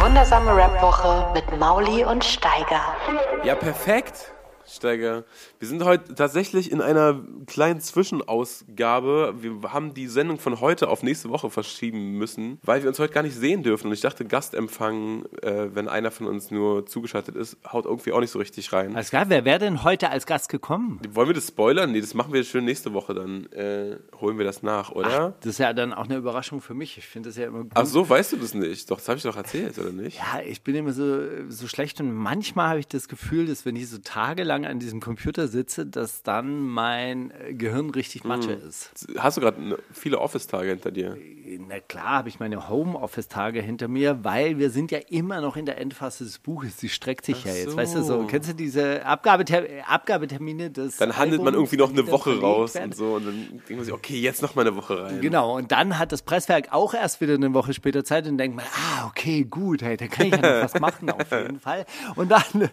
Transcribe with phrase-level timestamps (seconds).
[0.00, 2.96] Wundersame Rap-Woche mit Mauli und Steiger.
[3.44, 4.32] Ja, perfekt.
[4.70, 5.24] Steiger.
[5.58, 9.34] Wir sind heute tatsächlich in einer kleinen Zwischenausgabe.
[9.40, 13.12] Wir haben die Sendung von heute auf nächste Woche verschieben müssen, weil wir uns heute
[13.12, 13.88] gar nicht sehen dürfen.
[13.88, 18.20] Und ich dachte, Gastempfang, äh, wenn einer von uns nur zugeschaltet ist, haut irgendwie auch
[18.20, 18.94] nicht so richtig rein.
[18.94, 21.00] Alles klar, wer wäre denn heute als Gast gekommen?
[21.12, 21.92] Wollen wir das spoilern?
[21.92, 23.46] Nee, das machen wir schön nächste Woche dann.
[23.52, 25.34] Äh, holen wir das nach, oder?
[25.40, 26.96] Das ist ja dann auch eine Überraschung für mich.
[26.98, 27.72] Ich finde das ja immer gut.
[27.74, 28.90] Ach so, weißt du das nicht?
[28.90, 30.18] Doch, das habe ich doch erzählt, oder nicht?
[30.18, 33.76] Ja, ich bin immer so, so schlecht und manchmal habe ich das Gefühl, dass wenn
[33.76, 38.90] ich so tagelang an diesem Computer sitze, dass dann mein äh, Gehirn richtig Matsche ist.
[39.18, 41.16] Hast du gerade viele Office-Tage hinter dir?
[41.68, 45.66] Na klar, habe ich meine Homeoffice-Tage hinter mir, weil wir sind ja immer noch in
[45.66, 46.76] der Endphase des Buches.
[46.76, 47.70] Die streckt sich Ach ja jetzt.
[47.70, 47.76] so.
[47.76, 51.90] Weißt du so, kennst du diese Abgabeter Abgabetermine des Dann handelt man Albums, irgendwie noch
[51.90, 52.90] eine Woche raus werden?
[52.90, 55.20] und so und dann denkt man sich, okay, jetzt noch mal eine Woche rein.
[55.20, 58.56] Genau, und dann hat das Presswerk auch erst wieder eine Woche später Zeit und denkt
[58.56, 61.84] man, ah, okay, gut, hey, da kann ich ja noch was machen auf jeden Fall.
[62.16, 62.70] Und dann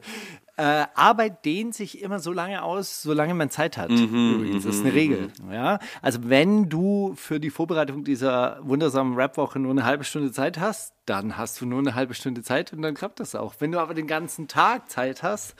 [0.58, 3.92] äh, Arbeit dehnt sich immer so lange aus, solange man Zeit hat.
[3.92, 5.32] Übrigens, das ist eine Regel.
[5.52, 5.80] Ja?
[6.02, 10.94] Also wenn du für die Vorbereitung dieser wundersamen Rap-Woche nur eine halbe Stunde Zeit hast,
[11.08, 13.56] dann hast du nur eine halbe Stunde Zeit und dann klappt das auch.
[13.60, 15.56] Wenn du aber den ganzen Tag Zeit hast,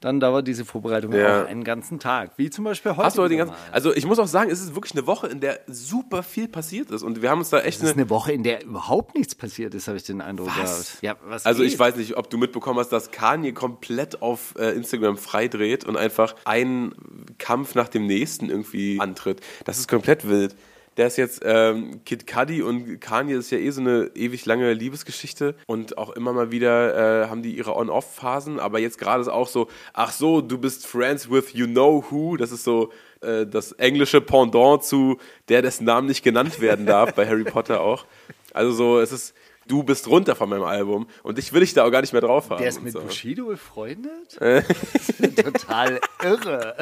[0.00, 1.44] dann dauert diese Vorbereitung Ja.
[1.44, 2.32] auch einen ganzen Tag.
[2.36, 3.04] Wie zum Beispiel heute.
[3.04, 5.28] Hast du heute den ganzen, also ich muss auch sagen, es ist wirklich eine Woche,
[5.28, 8.02] in der super viel passiert ist und wir haben uns da echt Das ist eine,
[8.02, 10.56] eine Woche, in der überhaupt nichts passiert ist, habe ich den Eindruck Was?
[10.56, 10.98] gehabt.
[11.02, 11.78] Ja, was also ich geht?
[11.80, 16.34] weiß nicht, ob du mitbekommen hast, dass Kanye komplett auf äh, Instagram freidreht und einfach
[16.44, 16.92] einen
[17.38, 19.40] Kampf nach dem nächsten irgendwie antritt.
[19.64, 20.56] Das ist komplett wild.
[20.98, 24.72] Der ist jetzt ähm, Kid Cudi und Kanye ist ja eh so eine ewig lange
[24.72, 29.28] Liebesgeschichte und auch immer mal wieder äh, haben die ihre On-Off-Phasen, aber jetzt gerade ist
[29.28, 33.46] auch so, ach so, du bist friends with you know who, das ist so äh,
[33.46, 38.04] das englische Pendant zu der, dessen Namen nicht genannt werden darf, bei Harry Potter auch.
[38.52, 39.34] Also so, es ist,
[39.68, 42.22] du bist runter von meinem Album und dich will ich da auch gar nicht mehr
[42.22, 42.58] drauf haben.
[42.58, 43.00] Der ist mit so.
[43.02, 44.36] Bushido befreundet?
[45.36, 46.74] Total irre.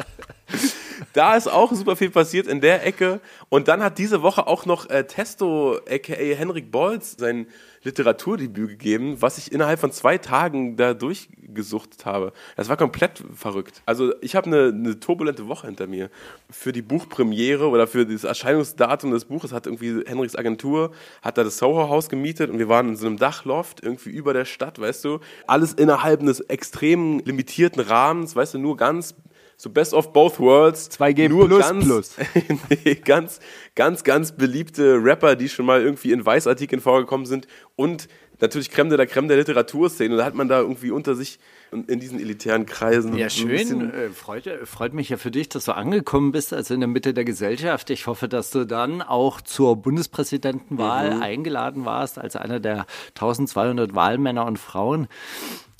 [1.13, 3.19] Da ist auch super viel passiert in der Ecke.
[3.49, 7.47] Und dann hat diese Woche auch noch äh, Testo, aka Henrik Bolz, sein
[7.83, 12.33] Literaturdebüt gegeben, was ich innerhalb von zwei Tagen da durchgesuchtet habe.
[12.55, 13.81] Das war komplett verrückt.
[13.85, 16.09] Also ich habe eine, eine turbulente Woche hinter mir.
[16.49, 20.91] Für die Buchpremiere oder für das Erscheinungsdatum des Buches hat irgendwie Henriks Agentur,
[21.21, 24.45] hat da das Soho-Haus gemietet und wir waren in so einem Dachloft irgendwie über der
[24.45, 25.19] Stadt, weißt du.
[25.47, 29.15] Alles innerhalb eines extrem limitierten Rahmens, weißt du, nur ganz
[29.57, 30.89] so best of both worlds.
[30.91, 32.15] 2G nur plus ganz, plus.
[32.85, 33.39] nee, ganz,
[33.75, 38.07] ganz, ganz beliebte Rapper, die schon mal irgendwie in Weißartikeln vorgekommen sind und
[38.39, 40.15] natürlich Creme de la Creme der Literaturszene.
[40.15, 41.39] Da hat man da irgendwie unter sich
[41.87, 43.17] in diesen elitären Kreisen.
[43.17, 43.91] Ja, schön.
[43.91, 47.13] Äh, freut, freut mich ja für dich, dass du angekommen bist, also in der Mitte
[47.13, 47.89] der Gesellschaft.
[47.89, 51.21] Ich hoffe, dass du dann auch zur Bundespräsidentenwahl Mhm.
[51.23, 52.85] eingeladen warst, als einer der
[53.15, 55.07] 1200 Wahlmänner und Frauen.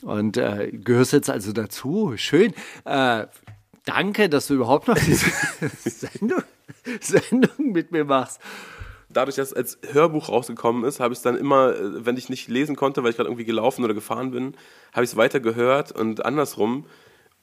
[0.04, 2.14] Und äh, gehörst jetzt also dazu.
[2.18, 2.54] Schön.
[2.84, 3.28] Äh,
[3.88, 5.30] danke, dass du überhaupt noch diese
[5.86, 6.44] Sendung,
[7.00, 8.40] Sendung mit mir machst.
[9.10, 12.30] dadurch, dass es als Hörbuch rausgekommen ist, habe ich es dann immer, äh, wenn ich
[12.30, 14.56] nicht lesen konnte, weil ich gerade irgendwie gelaufen oder gefahren bin,
[14.94, 16.86] habe ich es weiter gehört und andersrum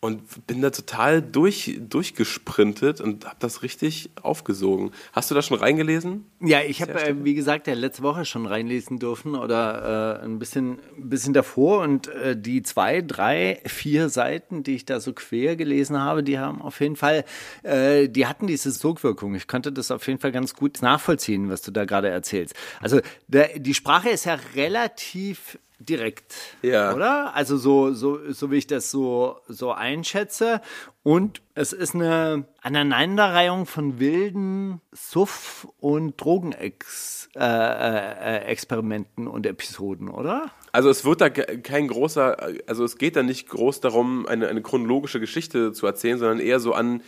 [0.04, 4.90] und bin da total durch, durchgesprintet und habe das richtig aufgesogen.
[5.14, 6.26] Hast du da schon reingelesen?
[6.42, 10.38] Ja, ich habe, äh, wie gesagt, ja letzte Woche schon reinlesen dürfen oder äh, ein
[10.38, 15.14] bisschen, ein bisschen davor und äh, die zwei, drei, vier Seiten, die ich da so
[15.14, 17.24] quer gelesen habe, die haben auf jeden Fall,
[17.62, 19.34] äh, die hatten diese Sogwirkung.
[19.34, 22.54] Ich konnte das auf jeden Fall ganz gut nachvollziehen, was du da gerade erzählst.
[22.78, 26.94] Also der, die Sprache ist ja relativ direkt, Ja.
[26.94, 27.34] oder?
[27.34, 30.60] Also so, so, so wie ich das so, so einschätze.
[31.02, 40.08] Und es ist eine Aneinanderreihung von wilden Suff- und Drogenexperimenten äh, äh, Experimenten und Episoden,
[40.08, 40.50] oder?
[40.72, 42.36] Also es wird da kein großer,
[42.66, 46.60] also es geht da nicht groß darum, eine, eine chronologische Geschichte zu erzählen, sondern eher
[46.60, 47.02] so an,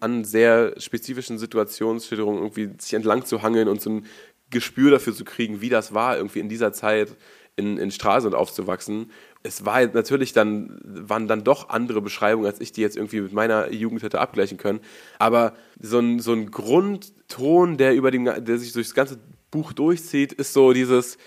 [0.00, 4.06] an sehr spezifischen Situationsschilderungen irgendwie sich entlang zu hangeln und so ein
[4.50, 7.16] Gespür dafür zu kriegen, wie das war, irgendwie in dieser Zeit
[7.56, 9.10] in, in Stralsund aufzuwachsen.
[9.42, 13.32] Es war natürlich dann, waren dann doch andere Beschreibungen, als ich die jetzt irgendwie mit
[13.32, 14.80] meiner Jugend hätte abgleichen können.
[15.18, 19.18] Aber so ein, so ein Grundton, der über den, der sich durchs ganze
[19.50, 21.18] Buch durchzieht, ist so dieses,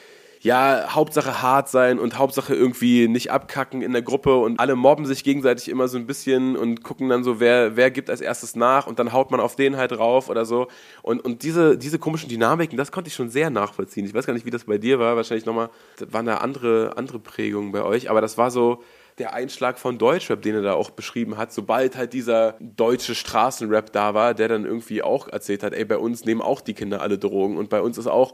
[0.45, 5.07] ja, Hauptsache hart sein und Hauptsache irgendwie nicht abkacken in der Gruppe und alle mobben
[5.07, 8.55] sich gegenseitig immer so ein bisschen und gucken dann so, wer, wer gibt als erstes
[8.55, 10.67] nach und dann haut man auf den halt drauf oder so.
[11.01, 14.05] Und, und diese, diese komischen Dynamiken, das konnte ich schon sehr nachvollziehen.
[14.05, 15.15] Ich weiß gar nicht, wie das bei dir war.
[15.15, 15.71] Wahrscheinlich nochmal,
[16.11, 18.83] waren da andere, andere Prägungen bei euch, aber das war so,
[19.17, 23.91] der Einschlag von Deutschrap, den er da auch beschrieben hat, sobald halt dieser deutsche Straßenrap
[23.93, 27.01] da war, der dann irgendwie auch erzählt hat, ey, bei uns nehmen auch die Kinder
[27.01, 28.33] alle Drogen und bei uns ist auch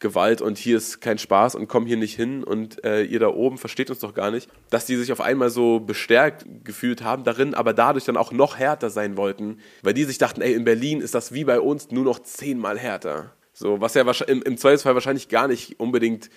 [0.00, 3.28] Gewalt und hier ist kein Spaß und komm hier nicht hin und äh, ihr da
[3.28, 7.22] oben versteht uns doch gar nicht, dass die sich auf einmal so bestärkt gefühlt haben
[7.22, 10.64] darin, aber dadurch dann auch noch härter sein wollten, weil die sich dachten, ey, in
[10.64, 13.34] Berlin ist das wie bei uns nur noch zehnmal härter.
[13.52, 16.30] So, was ja im, im Zweifelsfall wahrscheinlich gar nicht unbedingt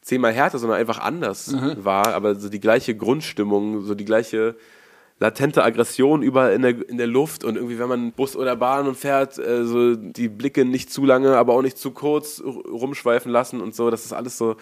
[0.00, 1.84] zehnmal härter, sondern einfach anders mhm.
[1.84, 4.56] war, aber so die gleiche Grundstimmung, so die gleiche
[5.20, 8.94] latente Aggression überall in der, in der Luft und irgendwie, wenn man Bus oder Bahn
[8.94, 13.60] fährt, äh, so die Blicke nicht zu lange, aber auch nicht zu kurz rumschweifen lassen
[13.60, 14.56] und so, das ist alles so,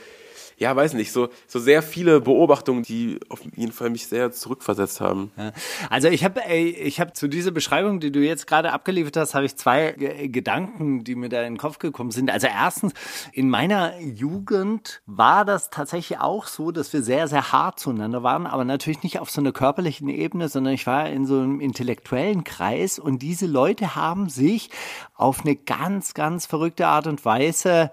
[0.59, 5.01] ja, weiß nicht, so, so sehr viele Beobachtungen, die auf jeden Fall mich sehr zurückversetzt
[5.01, 5.31] haben.
[5.37, 5.53] Ja.
[5.89, 9.47] Also ich habe ich hab zu dieser Beschreibung, die du jetzt gerade abgeliefert hast, habe
[9.47, 12.31] ich zwei G Gedanken, die mir da in den Kopf gekommen sind.
[12.31, 12.93] Also erstens,
[13.33, 18.47] in meiner Jugend war das tatsächlich auch so, dass wir sehr, sehr hart zueinander waren,
[18.47, 22.43] aber natürlich nicht auf so einer körperlichen Ebene, sondern ich war in so einem intellektuellen
[22.43, 24.71] Kreis und diese Leute haben sich
[25.15, 27.93] auf eine ganz, ganz verrückte Art und Weise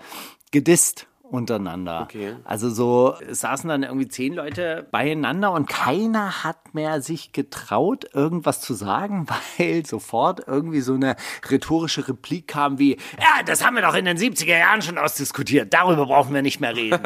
[0.52, 2.01] gedisst untereinander.
[2.04, 2.36] Okay.
[2.44, 8.62] Also so saßen dann irgendwie zehn Leute beieinander und keiner hat mehr sich getraut, irgendwas
[8.62, 9.27] zu sagen,
[9.57, 11.16] weil sofort irgendwie so eine
[11.50, 15.74] rhetorische Replik kam wie, ja, das haben wir doch in den 70er Jahren schon ausdiskutiert,
[15.74, 17.00] darüber brauchen wir nicht mehr reden.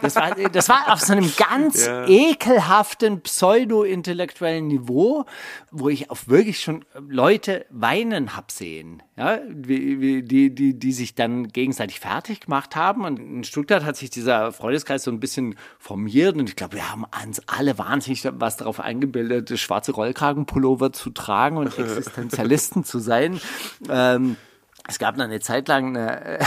[0.00, 2.06] Das war, das war auf so einem ganz ja.
[2.06, 5.24] ekelhaften, pseudo-intellektuellen Niveau,
[5.70, 10.92] wo ich auf wirklich schon Leute weinen hab sehen, ja, wie, wie, die, die, die
[10.92, 15.20] sich dann gegenseitig fertig gemacht haben und in Stuttgart hat sich dieser Freundeskreis so ein
[15.20, 20.92] bisschen formiert und ich glaube, wir haben uns alle wahnsinnig was darauf eingebildet, schwarze Rollkragenpullover
[20.92, 23.40] zu tragen und Existenzialisten zu sein.
[23.88, 24.36] Ähm,
[24.86, 26.38] es gab dann eine Zeit lang eine,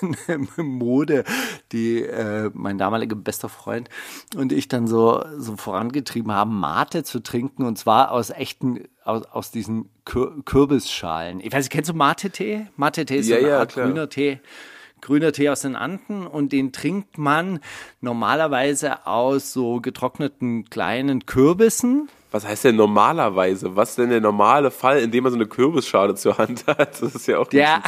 [0.28, 1.24] eine Mode,
[1.72, 3.90] die äh, mein damaliger bester Freund
[4.36, 9.24] und ich dann so, so vorangetrieben haben, Mate zu trinken und zwar aus echten, aus,
[9.26, 11.40] aus diesen Kür Kürbisschalen.
[11.40, 12.68] Ich weiß nicht, kennst du Mate-Tee?
[12.76, 13.86] Mate-Tee ist ja, so eine ja, Art klar.
[13.86, 14.40] grüner Tee
[15.04, 17.60] grüner Tee aus den Anden und den trinkt man
[18.00, 22.08] normalerweise aus so getrockneten kleinen Kürbissen.
[22.30, 23.76] Was heißt denn normalerweise?
[23.76, 27.00] Was ist denn der normale Fall, in dem man so eine Kürbisschale zur Hand hat?
[27.00, 27.82] Das ist ja auch der,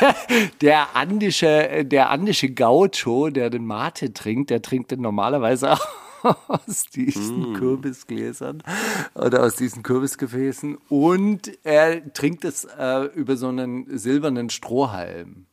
[0.62, 5.72] der andische, der andische Gaucho, der den Mate trinkt, der trinkt den normalerweise
[6.48, 7.54] aus diesen mm.
[7.56, 8.62] Kürbisgläsern
[9.14, 15.46] oder aus diesen Kürbisgefäßen und er trinkt es äh, über so einen silbernen Strohhalm.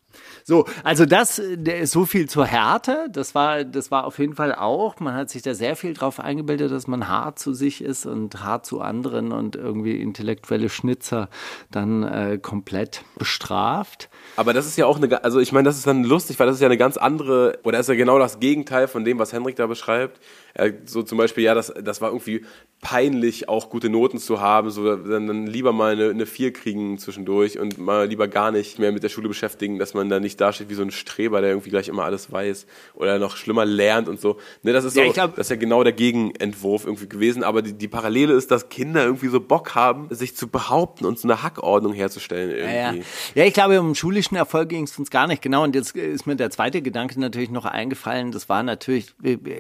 [0.50, 1.42] So, also das,
[1.84, 3.10] so viel zur Härte.
[3.12, 4.98] Das war, das war auf jeden Fall auch.
[5.02, 8.42] Man hat sich da sehr viel drauf eingebildet, dass man hart zu sich ist und
[8.42, 11.28] hart zu anderen und irgendwie intellektuelle Schnitzer
[11.70, 14.10] dann äh, komplett bestraft.
[14.38, 16.56] Aber das ist ja auch eine, also ich meine, das ist dann lustig, weil das
[16.56, 19.58] ist ja eine ganz andere, oder ist ja genau das Gegenteil von dem, was Henrik
[19.58, 20.22] da beschreibt.
[20.58, 22.44] Er, so zum Beispiel, ja, das, das war irgendwie
[22.80, 27.00] peinlich, auch gute Noten zu haben, so dann, dann lieber mal eine, eine Vier kriegen
[27.00, 30.40] zwischendurch und mal lieber gar nicht mehr mit der Schule beschäftigen, dass man da nicht
[30.40, 34.08] dasteht wie so ein Streber, der irgendwie gleich immer alles weiß oder noch schlimmer lernt
[34.08, 34.38] und so.
[34.62, 37.64] Ne, das ist so, ja, glaub, das ist ja genau der Gegenentwurf irgendwie gewesen, aber
[37.64, 41.28] die, die Parallele ist, dass Kinder irgendwie so Bock haben, sich zu behaupten und so
[41.28, 42.76] eine Hackordnung herzustellen irgendwie.
[42.76, 43.04] Ja, ja.
[43.34, 46.28] ja ich glaube, um schulischen Erfolg ging es uns gar nicht genau und jetzt ist
[46.28, 49.16] mir der zweite Gedanke natürlich noch eingefallen, das war natürlich,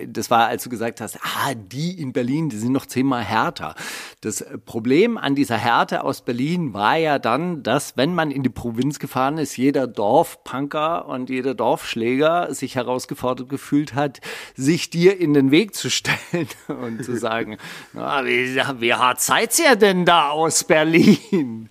[0.06, 3.76] das war, als du gesagt hast, ah, die in Berlin, die sind noch zehnmal härter.
[4.22, 8.50] Das Problem an dieser Härte aus Berlin war ja dann, dass wenn man in die
[8.50, 14.22] Provinz gefahren ist, jeder Dorfpunker und jeder Dorfschläger sich herausgefordert gefühlt hat,
[14.56, 17.58] sich dir in den Weg zu stellen und zu sagen,
[17.94, 21.70] na, wie, wie hart seid ihr denn da aus Berlin?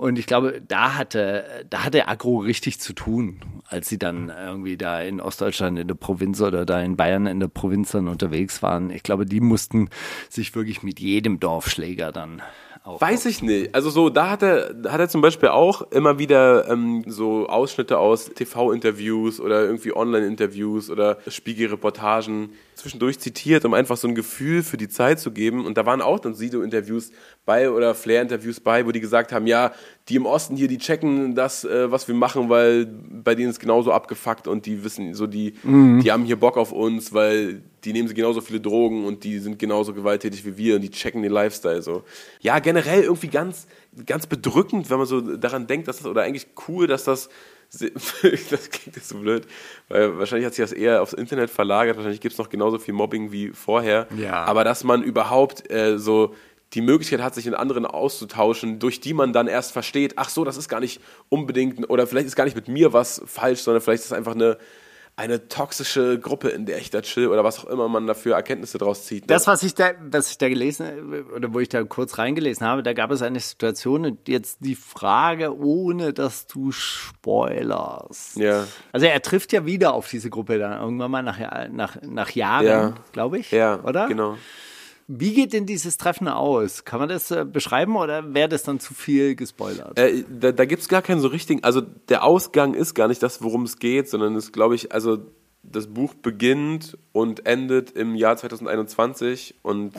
[0.00, 4.78] Und ich glaube, da hatte, da hatte Agro richtig zu tun, als sie dann irgendwie
[4.78, 8.62] da in Ostdeutschland in der Provinz oder da in Bayern in der Provinz dann unterwegs
[8.62, 8.88] waren.
[8.88, 9.90] Ich glaube, die mussten
[10.30, 12.40] sich wirklich mit jedem Dorfschläger dann
[12.82, 13.74] auch Weiß ich nicht.
[13.74, 17.98] Also so, da hat er, hat er zum Beispiel auch immer wieder ähm, so Ausschnitte
[17.98, 24.76] aus TV-Interviews oder irgendwie Online-Interviews oder Spiegelreportagen zwischendurch zitiert, um einfach so ein Gefühl für
[24.76, 25.64] die Zeit zu geben.
[25.64, 27.12] Und da waren auch dann Sido-Interviews
[27.46, 29.72] bei oder Flair-Interviews bei, wo die gesagt haben, ja,
[30.08, 33.60] die im Osten hier, die checken das, äh, was wir machen, weil bei denen ist
[33.60, 36.00] genauso abgefuckt und die wissen so, die, mhm.
[36.00, 39.38] die haben hier Bock auf uns, weil die nehmen sie genauso viele Drogen und die
[39.38, 42.02] sind genauso gewalttätig wie wir und die checken den Lifestyle so.
[42.40, 43.66] Ja, generell irgendwie ganz,
[44.06, 47.28] ganz bedrückend, wenn man so daran denkt, dass das, oder eigentlich cool, dass das
[48.50, 49.46] das klingt jetzt so blöd,
[49.88, 52.94] weil wahrscheinlich hat sich das eher aufs Internet verlagert, wahrscheinlich gibt es noch genauso viel
[52.94, 54.08] Mobbing wie vorher.
[54.16, 54.44] Ja.
[54.44, 56.34] Aber dass man überhaupt äh, so
[56.74, 60.44] die Möglichkeit hat, sich in anderen auszutauschen, durch die man dann erst versteht, ach so,
[60.44, 63.82] das ist gar nicht unbedingt, oder vielleicht ist gar nicht mit mir was falsch, sondern
[63.82, 64.56] vielleicht ist es einfach eine,
[65.16, 68.78] eine toxische Gruppe, in der ich da chill oder was auch immer man dafür Erkenntnisse
[68.78, 69.24] draus zieht.
[69.24, 69.26] ne?
[69.28, 72.82] Das, was ich da, was ich da gelesen, oder wo ich da kurz reingelesen habe,
[72.82, 78.36] da gab es eine Situation und jetzt die Frage, ohne dass du spoilerst.
[78.36, 78.66] Ja.
[78.92, 81.38] Also er trifft ja wieder auf diese Gruppe dann irgendwann mal nach,
[81.70, 82.94] nach, nach Jahren, Ja.
[83.12, 83.50] glaube ich.
[83.50, 84.08] ja, Oder?
[84.08, 84.36] genau.
[85.12, 86.84] Wie geht denn dieses Treffen aus?
[86.84, 89.98] Kann man das äh, beschreiben oder wäre das dann zu viel gespoilert?
[89.98, 93.20] Äh, da da gibt es gar keinen so richtigen, also der Ausgang ist gar nicht
[93.20, 95.18] das, worum es geht, sondern es glaube ich, also
[95.64, 99.96] das Buch beginnt und endet im Jahr 2021 und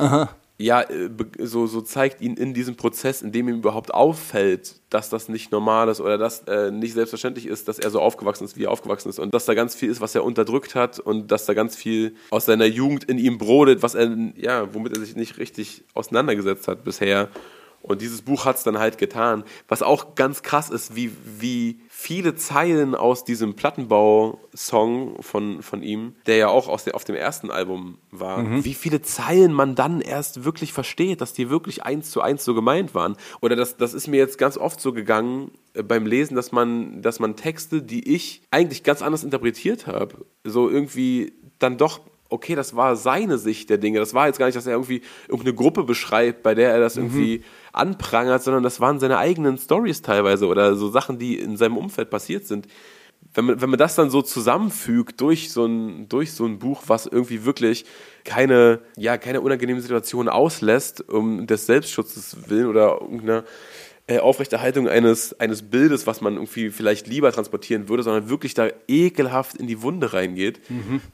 [0.61, 5.09] ja, äh, so, so zeigt ihn in diesem Prozess, in dem ihm überhaupt auffällt, dass
[5.09, 8.57] das nicht normal ist oder dass äh, nicht selbstverständlich ist, dass er so aufgewachsen ist,
[8.57, 11.31] wie er aufgewachsen ist und dass da ganz viel ist, was er unterdrückt hat und
[11.31, 15.03] dass da ganz viel aus seiner Jugend in ihm brodet, was er, ja, womit er
[15.03, 17.29] sich nicht richtig auseinandergesetzt hat bisher.
[17.81, 19.43] Und dieses Buch hat es dann halt getan.
[19.67, 26.15] Was auch ganz krass ist, wie, wie viele Zeilen aus diesem Plattenbau-Song von, von ihm,
[26.25, 30.01] der ja auch aus der, auf dem ersten Album war, wie viele Zeilen man dann
[30.01, 33.17] erst wirklich versteht, dass die wirklich eins zu eins so gemeint waren.
[33.41, 37.01] Oder das, das ist mir jetzt ganz oft so gegangen äh, beim Lesen, dass man,
[37.01, 41.99] dass man Texte, die ich eigentlich ganz anders interpretiert habe, so irgendwie dann doch
[42.31, 43.99] okay, das war seine Sicht der Dinge.
[43.99, 46.95] Das war jetzt gar nicht, dass er irgendwie irgendeine Gruppe beschreibt, bei der er das
[46.95, 51.77] irgendwie anprangert, sondern das waren seine eigenen Stories teilweise oder so Sachen, die in seinem
[51.77, 52.67] Umfeld passiert sind.
[53.33, 56.83] Wenn man, wenn man das dann so zusammenfügt durch so, ein, durch so ein Buch,
[56.87, 57.85] was irgendwie wirklich
[58.25, 63.43] keine, ja, keine unangenehmen Situationen auslässt, um des Selbstschutzes willen oder irgendeiner
[64.19, 69.57] Aufrechterhaltung eines, eines Bildes, was man irgendwie vielleicht lieber transportieren würde, sondern wirklich da ekelhaft
[69.57, 70.59] in die Wunde reingeht.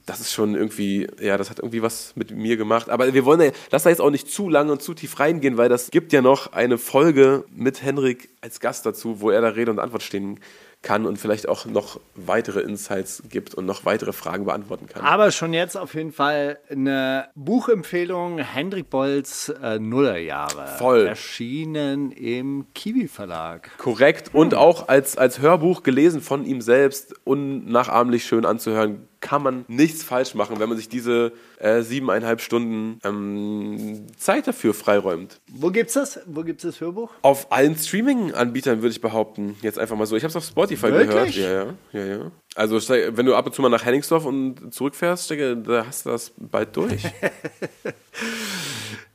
[0.06, 2.90] Das ist schon irgendwie, ja, das hat irgendwie was mit mir gemacht.
[2.90, 5.58] Aber wir wollen ja, lass da jetzt auch nicht zu lange und zu tief reingehen,
[5.58, 9.50] weil das gibt ja noch eine Folge mit Henrik als Gast dazu, wo er da
[9.50, 10.40] Rede und Antwort stehen
[10.82, 15.04] kann und vielleicht auch noch weitere Insights gibt und noch weitere Fragen beantworten kann.
[15.04, 20.68] Aber schon jetzt auf jeden Fall eine Buchempfehlung, Hendrik Bolz äh, Nullerjahre.
[20.78, 21.08] Voll.
[21.08, 23.72] Erschienen im Kiwi Verlag.
[23.78, 29.66] Korrekt und auch als, als Hörbuch gelesen von ihm selbst, unnachahmlich schön anzuhören, kann man
[29.68, 35.40] nichts falsch machen, wenn man sich diese äh, siebeneinhalb Stunden ähm, Zeit dafür freiräumt.
[35.52, 36.20] Wo gibt's das?
[36.26, 37.12] Wo gibt's das Hörbuch?
[37.22, 40.16] Auf allen Streaming-Anbietern würde ich behaupten, jetzt einfach mal so.
[40.16, 41.36] Ich habe es auf Spotify Wirklich?
[41.36, 41.76] gehört.
[41.94, 42.32] Ja, ja, ja, ja.
[42.56, 46.34] Also wenn du ab und zu mal nach Henningsdorf und zurückfährst, da hast du das
[46.38, 47.04] bald durch.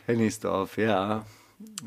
[0.06, 1.24] Hennigsdorf, ja.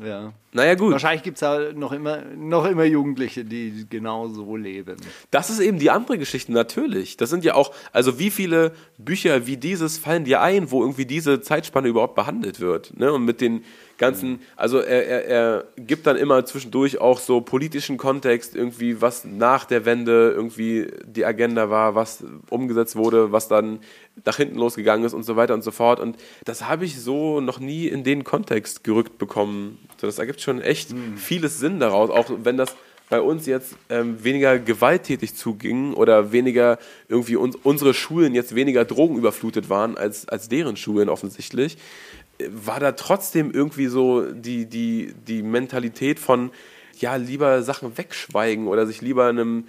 [0.04, 0.32] Ja.
[0.52, 0.92] naja gut.
[0.92, 4.96] Wahrscheinlich gibt es da noch immer, noch immer Jugendliche, die genau so leben.
[5.30, 7.16] Das ist eben die andere Geschichte, natürlich.
[7.16, 11.06] Das sind ja auch, also wie viele Bücher wie dieses fallen dir ein, wo irgendwie
[11.06, 12.98] diese Zeitspanne überhaupt behandelt wird.
[12.98, 13.12] Ne?
[13.12, 13.64] Und mit den
[13.98, 19.24] ganzen, also er, er, er gibt dann immer zwischendurch auch so politischen Kontext, irgendwie, was
[19.24, 23.80] nach der Wende irgendwie die Agenda war, was umgesetzt wurde, was dann
[24.24, 26.00] nach hinten losgegangen ist und so weiter und so fort.
[26.00, 29.78] Und das habe ich so noch nie in den Kontext gerückt bekommen.
[30.00, 32.76] So, das ergibt schon echt vieles Sinn daraus, auch wenn das
[33.08, 38.84] bei uns jetzt ähm, weniger gewalttätig zuging oder weniger irgendwie uns, unsere Schulen jetzt weniger
[38.84, 41.78] drogenüberflutet waren als, als deren Schulen offensichtlich,
[42.48, 46.50] war da trotzdem irgendwie so die, die, die Mentalität von,
[46.98, 49.64] ja, lieber Sachen wegschweigen oder sich lieber einem,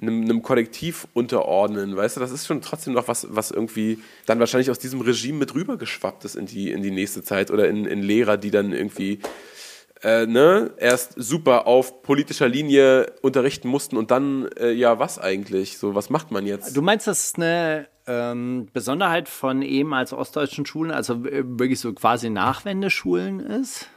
[0.00, 4.40] einem, einem Kollektiv unterordnen, weißt du, das ist schon trotzdem noch was, was irgendwie dann
[4.40, 7.84] wahrscheinlich aus diesem Regime mit rübergeschwappt ist in die, in die nächste Zeit oder in,
[7.84, 9.20] in Lehrer, die dann irgendwie
[10.04, 15.78] äh, ne, erst super auf politischer Linie unterrichten mussten und dann, äh, ja, was eigentlich?
[15.78, 16.76] So, was macht man jetzt?
[16.76, 22.28] Du meinst, das ist eine ähm, Besonderheit von ehemals ostdeutschen Schulen, also wirklich so quasi
[22.28, 23.88] Nachwendeschulen ist?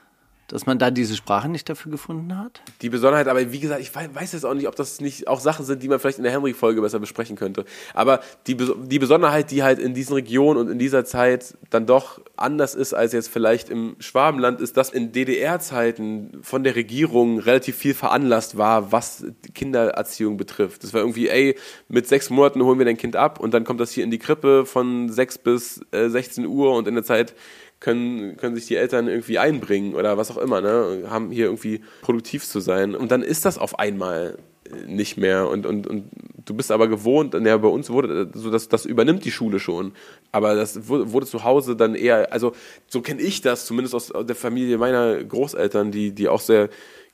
[0.50, 2.62] Dass man da diese Sprache nicht dafür gefunden hat?
[2.82, 5.42] Die Besonderheit, aber wie gesagt, ich wei- weiß jetzt auch nicht, ob das nicht auch
[5.42, 7.66] Sachen sind, die man vielleicht in der Henrik-Folge besser besprechen könnte.
[7.94, 12.22] Aber die, die Besonderheit, die halt in diesen Regionen und in dieser Zeit dann doch
[12.38, 17.76] anders ist als jetzt vielleicht im Schwabenland, ist, dass in DDR-Zeiten von der Regierung relativ
[17.76, 20.84] viel veranlasst war, was Kindererziehung betrifft.
[20.84, 21.58] Das war irgendwie, ey,
[21.90, 24.20] mit sechs Monaten holen wir dein Kind ab und dann kommt das hier in die
[24.20, 27.34] Krippe von sechs bis äh, 16 Uhr und in der Zeit
[27.80, 31.04] können, können sich die Eltern irgendwie einbringen oder was auch immer, ne?
[31.10, 32.96] haben hier irgendwie produktiv zu sein.
[32.96, 34.38] Und dann ist das auf einmal
[34.86, 35.48] nicht mehr.
[35.50, 36.10] Und, und, und
[36.46, 39.94] du bist aber gewohnt, ja, bei uns wurde, so das, das übernimmt die Schule schon.
[40.32, 42.54] Aber das wurde, wurde zu Hause dann eher, also
[42.88, 46.70] so kenne ich das, zumindest aus der Familie meiner Großeltern, die, die auch sehr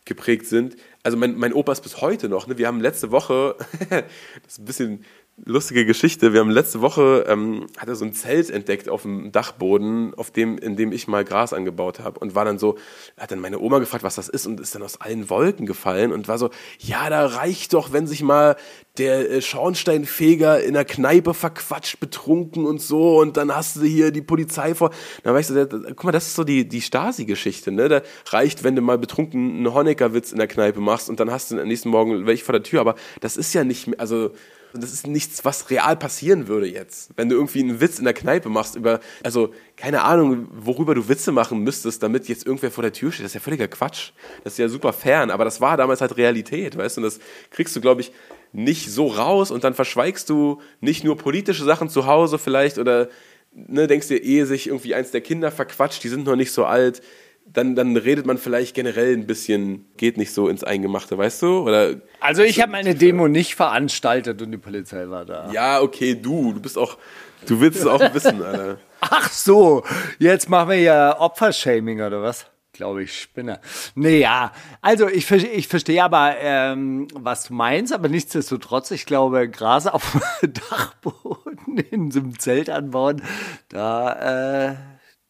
[0.06, 0.76] geprägt sind.
[1.02, 2.58] also mein, mein Opa ist bis heute noch, ne?
[2.58, 3.56] wir haben letzte Woche,
[3.90, 4.04] das
[4.48, 5.06] ist ein bisschen
[5.46, 9.32] lustige Geschichte, wir haben letzte Woche, ähm, hat er so ein Zelt entdeckt auf dem
[9.32, 12.78] Dachboden, auf dem, in dem ich mal Gras angebaut habe und war dann so,
[13.18, 16.12] hat dann meine Oma gefragt, was das ist und ist dann aus allen Wolken gefallen
[16.12, 18.56] und war so, ja, da reicht doch, wenn sich mal
[18.98, 24.12] der äh, Schornsteinfeger in der Kneipe verquatscht, betrunken und so und dann hast du hier
[24.12, 24.92] die Polizei vor.
[25.24, 27.90] Dann weißt du, guck mal, das ist so die, die Stasi-Geschichte, ne?
[27.90, 31.52] Da reicht, wenn du mal betrunken einen Honeckerwitz in der Kneipe machst und dann hast
[31.52, 34.32] du am nächsten Morgen welche vor der Tür, aber das ist ja nicht, mehr, also
[34.74, 37.12] das ist nichts, was real passieren würde jetzt.
[37.16, 41.08] Wenn du irgendwie einen Witz in der Kneipe machst über, also keine Ahnung, worüber du
[41.08, 44.12] Witze machen müsstest, damit jetzt irgendwer vor der Tür steht, das ist ja völliger Quatsch.
[44.44, 47.20] Das ist ja super fern, aber das war damals halt Realität, weißt du, und das
[47.52, 48.12] kriegst du, glaube ich,
[48.52, 53.10] nicht so raus und dann verschweigst du nicht nur politische Sachen zu Hause vielleicht oder
[53.52, 56.66] ne, denkst dir, ehe sich irgendwie eins der Kinder verquatscht, die sind noch nicht so
[56.66, 57.02] alt,
[57.46, 61.60] dann, dann redet man vielleicht generell ein bisschen, geht nicht so ins Eingemachte, weißt du?
[61.60, 65.52] Oder Also ich habe meine Demo nicht veranstaltet und die Polizei war da.
[65.52, 66.98] ja, okay, du, du bist auch,
[67.46, 68.78] du willst es auch wissen, Alter.
[69.02, 69.84] Ach so,
[70.20, 72.48] jetzt machen wir ja Opfershaming oder was?
[72.72, 73.60] Glaube ich, Spinner.
[73.94, 74.52] Nee, ja.
[74.82, 80.18] Also ich, ich verstehe aber, ähm, was du meinst, aber nichtsdestotrotz, ich glaube, Gras auf
[80.42, 83.22] dem Dachboden in so einem Zelt anbauen,
[83.70, 84.76] da, äh,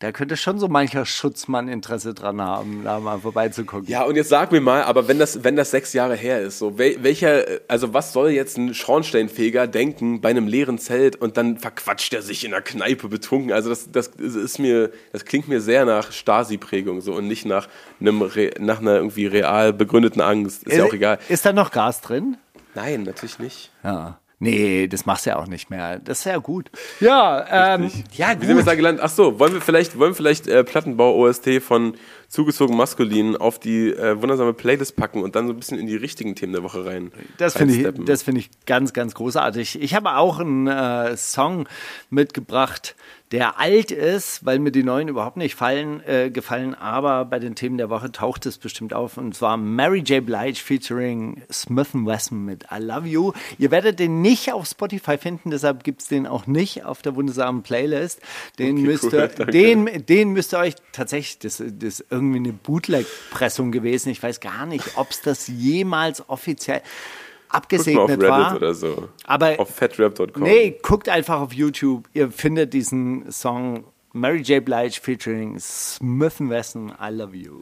[0.03, 3.87] da könnte schon so mancher Schutzmann Interesse dran haben, da mal vorbeizugucken.
[3.87, 6.59] Ja, und jetzt sag mir mal, aber wenn das, wenn das sechs Jahre her ist,
[6.59, 11.37] so wel, welcher, also was soll jetzt ein Schornsteinfeger denken bei einem leeren Zelt und
[11.37, 13.53] dann verquatscht er sich in der Kneipe betrunken?
[13.53, 17.69] Also das, das ist mir, das klingt mir sehr nach Stasi-Prägung so und nicht nach
[18.01, 18.29] einem,
[18.59, 20.63] nach einer irgendwie real begründeten Angst.
[20.63, 21.17] Ist ja auch egal.
[21.29, 22.35] Ist da noch Gas drin?
[22.75, 23.71] Nein, natürlich nicht.
[23.85, 24.19] Ja.
[24.43, 25.99] Nee, das machst du ja auch nicht mehr.
[25.99, 26.69] Das ist ja gut.
[26.99, 28.67] Ja, ähm, ja, Wie sind wir gut.
[28.67, 29.01] da gelandet?
[29.05, 31.95] Ach so, wollen wir vielleicht, wollen wir vielleicht äh, Plattenbau-OST von
[32.33, 35.95] zugezogen maskulin auf die äh, wundersame Playlist packen und dann so ein bisschen in die
[35.95, 37.11] richtigen Themen der Woche rein.
[37.37, 39.79] Das finde ich, das finde ich ganz, ganz großartig.
[39.79, 41.67] Ich habe auch einen äh, Song
[42.09, 42.95] mitgebracht,
[43.33, 47.55] der alt ist, weil mir die neuen überhaupt nicht fallen, äh, gefallen, aber bei den
[47.55, 50.23] Themen der Woche taucht es bestimmt auf und zwar Mary J.
[50.23, 53.31] Blige featuring Smith Wesson mit I Love You.
[53.57, 57.15] Ihr werdet den nicht auf Spotify finden, deshalb gibt es den auch nicht auf der
[57.15, 58.21] wundersamen Playlist.
[58.59, 62.53] Den, Okay, müsst ihr, den, den müsst ihr euch tatsächlich, das, das ist irgendwie eine
[62.53, 64.09] Bootleg-Pressung gewesen.
[64.09, 68.55] Ich weiß gar nicht, ob es das jemals offiziell Guck mal auf abgesegnet Reddit war.
[68.55, 69.09] oder so.
[69.25, 70.41] Aber auf fatrap.com.
[70.41, 72.09] nee, guckt einfach auf YouTube.
[72.13, 74.63] Ihr findet diesen Song Mary J.
[74.63, 77.61] Blige featuring Smith Wesson, I Love You.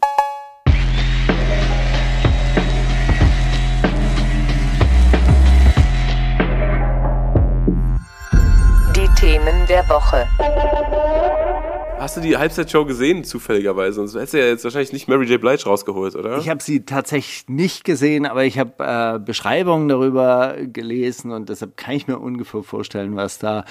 [8.95, 10.28] Die Themen der Woche.
[12.01, 13.97] Hast du die Halbzeitshow gesehen, zufälligerweise?
[13.97, 15.39] Sonst hättest du ja jetzt wahrscheinlich nicht Mary J.
[15.39, 16.39] Blige rausgeholt, oder?
[16.39, 21.77] Ich habe sie tatsächlich nicht gesehen, aber ich habe äh, Beschreibungen darüber gelesen und deshalb
[21.77, 23.65] kann ich mir ungefähr vorstellen, was da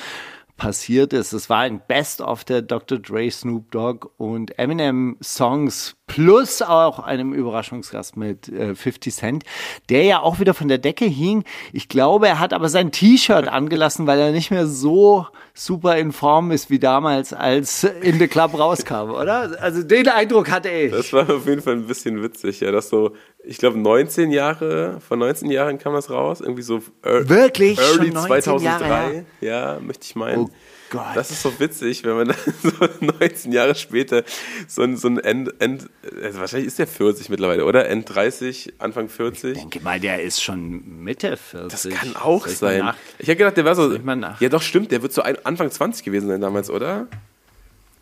[0.57, 1.33] passiert ist.
[1.33, 2.99] Es war ein Best-of der Dr.
[2.99, 9.45] Dre, Snoop Dogg und Eminem Songs plus auch einem Überraschungsgast mit äh, 50 Cent,
[9.89, 11.45] der ja auch wieder von der Decke hing.
[11.73, 16.13] Ich glaube, er hat aber sein T-Shirt angelassen, weil er nicht mehr so super in
[16.13, 19.51] Form ist wie damals, als In the Club rauskam, oder?
[19.61, 20.91] Also den Eindruck hatte ich.
[20.93, 23.13] Das war auf jeden Fall ein bisschen witzig, ja, dass so,
[23.45, 27.79] ich glaube 19 Jahre, vor 19 Jahren kam das raus, irgendwie so ear- Wirklich?
[27.79, 29.25] early Schon 19 2003, Jahre her?
[29.41, 30.45] ja, möchte ich meinen.
[30.47, 30.51] Oh
[30.91, 31.15] Gott.
[31.15, 34.25] Das ist so witzig, wenn man so 19 Jahre später
[34.69, 35.89] so ein, so ein End, End,
[36.23, 37.89] also wahrscheinlich ist der 40 mittlerweile, oder?
[37.89, 39.53] End 30, Anfang 40.
[39.53, 41.71] Ich denke mal, der ist schon Mitte 40.
[41.71, 42.79] Das kann auch Soll ich sein.
[42.81, 43.93] nach- Ich hätte gedacht, der war so.
[43.95, 44.01] ich
[44.41, 44.91] Ja, doch, stimmt.
[44.91, 47.07] Der wird so ein, Anfang 20 gewesen sein damals, oder?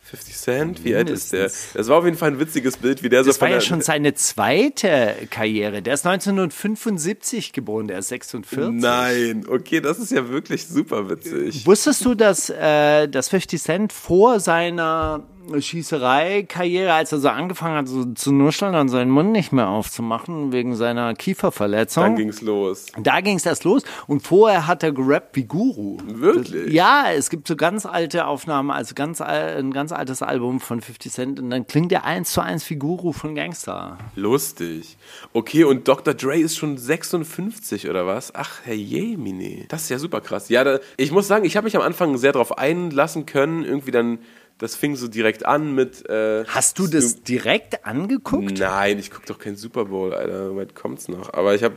[0.09, 0.85] 50 Cent?
[0.85, 1.51] Wie alt ist der?
[1.75, 3.83] Das war auf jeden Fall ein witziges Bild, wie der so Das war ja schon
[3.83, 5.83] seine zweite Karriere.
[5.83, 8.71] Der ist 1975 geboren, der ist 46.
[8.73, 11.66] Nein, okay, das ist ja wirklich super witzig.
[11.66, 15.27] Wusstest du, dass, äh, dass 50 Cent vor seiner
[15.61, 20.52] Schießerei-Karriere, als er so angefangen hat, so zu nuscheln und seinen Mund nicht mehr aufzumachen,
[20.52, 22.04] wegen seiner Kieferverletzung?
[22.04, 22.87] Dann ging's los.
[23.00, 25.98] Da ging es erst los und vorher hat er gerappt wie Guru.
[26.04, 26.72] Wirklich?
[26.72, 31.12] Ja, es gibt so ganz alte Aufnahmen, also ganz ein ganz altes Album von 50
[31.12, 33.98] Cent und dann klingt der eins zu eins wie Guru von Gangster.
[34.14, 34.96] Lustig.
[35.32, 36.14] Okay, und Dr.
[36.14, 38.34] Dre ist schon 56 oder was?
[38.34, 39.66] Ach, Herr Jemine.
[39.68, 40.48] Das ist ja super krass.
[40.48, 43.64] Ja, da, ich muss sagen, ich habe mich am Anfang sehr darauf einlassen können.
[43.64, 44.18] Irgendwie dann,
[44.59, 46.09] das fing so direkt an mit.
[46.09, 48.59] Äh, Hast du das Snoop- direkt angeguckt?
[48.59, 50.55] Nein, ich gucke doch keinen Super Bowl, Alter.
[50.57, 51.33] Weit kommt's noch?
[51.33, 51.77] Aber ich habe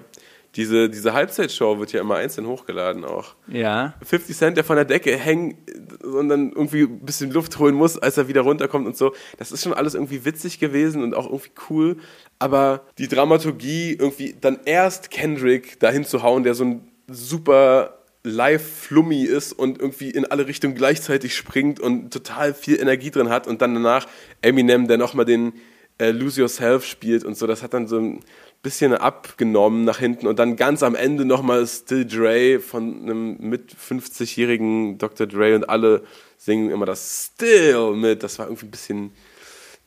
[0.56, 3.36] diese, diese Halbzeitshow wird ja immer einzeln hochgeladen auch.
[3.48, 3.94] Ja.
[4.04, 5.56] 50 Cent, der von der Decke hängt,
[6.04, 9.14] und dann irgendwie ein bisschen Luft holen muss, als er wieder runterkommt und so.
[9.38, 11.98] Das ist schon alles irgendwie witzig gewesen und auch irgendwie cool.
[12.38, 19.24] Aber die Dramaturgie, irgendwie dann erst Kendrick dahin zu hauen, der so ein super live-flummi
[19.24, 23.62] ist und irgendwie in alle Richtungen gleichzeitig springt und total viel Energie drin hat und
[23.62, 24.08] dann danach
[24.42, 25.54] Eminem, der nochmal den
[25.98, 28.20] äh, Lose Yourself spielt und so, das hat dann so ein
[28.64, 33.74] bisschen abgenommen nach hinten und dann ganz am Ende nochmal Still Dre von einem mit
[33.74, 35.26] 50-jährigen Dr.
[35.26, 36.04] Dre und alle
[36.38, 38.22] singen immer das Still mit.
[38.22, 39.12] Das war irgendwie ein bisschen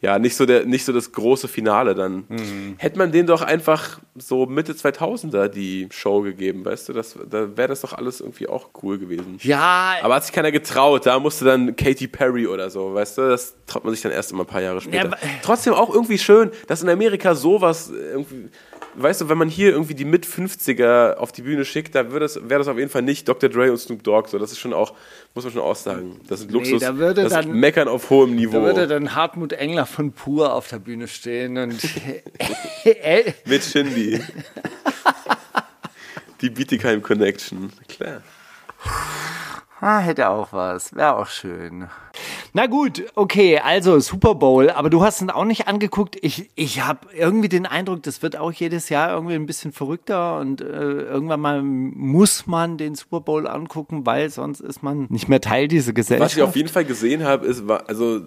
[0.04, 2.24] ja, nicht so, der, nicht so das große Finale dann.
[2.28, 2.74] Mhm.
[2.76, 7.56] Hätte man denen doch einfach so Mitte 2000er die Show gegeben, weißt du, das, da
[7.56, 9.38] wäre das doch alles irgendwie auch cool gewesen.
[9.40, 9.94] Ja.
[10.02, 13.54] Aber hat sich keiner getraut, da musste dann Katy Perry oder so, weißt du, das
[13.66, 15.08] traut man sich dann erst immer ein paar Jahre später.
[15.08, 18.50] Ja, Trotzdem auch irgendwie schön, dass in Amerika sowas irgendwie
[18.96, 22.38] weißt du, wenn man hier irgendwie die Mit-50er auf die Bühne schickt, da wäre das,
[22.48, 23.48] wär das auf jeden Fall nicht Dr.
[23.48, 24.28] Dre und Snoop Dogg.
[24.28, 24.94] So, das ist schon auch,
[25.34, 26.20] muss man schon auch sagen.
[26.28, 26.80] Das sind Luxus.
[26.80, 28.58] Nee, da würde das dann, Meckern auf hohem Niveau.
[28.58, 31.82] Da würde dann Hartmut Engler von Pur auf der Bühne stehen und.
[33.44, 34.20] Mit Shindy.
[36.40, 37.72] die Bietigheim Connection.
[37.88, 38.22] Klar.
[39.80, 40.94] Ah, hätte auch was.
[40.94, 41.88] Wäre auch schön.
[42.56, 46.16] Na gut, okay, also Super Bowl, aber du hast ihn auch nicht angeguckt.
[46.22, 50.38] Ich, ich habe irgendwie den Eindruck, das wird auch jedes Jahr irgendwie ein bisschen verrückter
[50.38, 55.28] und äh, irgendwann mal muss man den Super Bowl angucken, weil sonst ist man nicht
[55.28, 56.30] mehr Teil dieser Gesellschaft.
[56.30, 58.20] Was ich auf jeden Fall gesehen habe, ist, also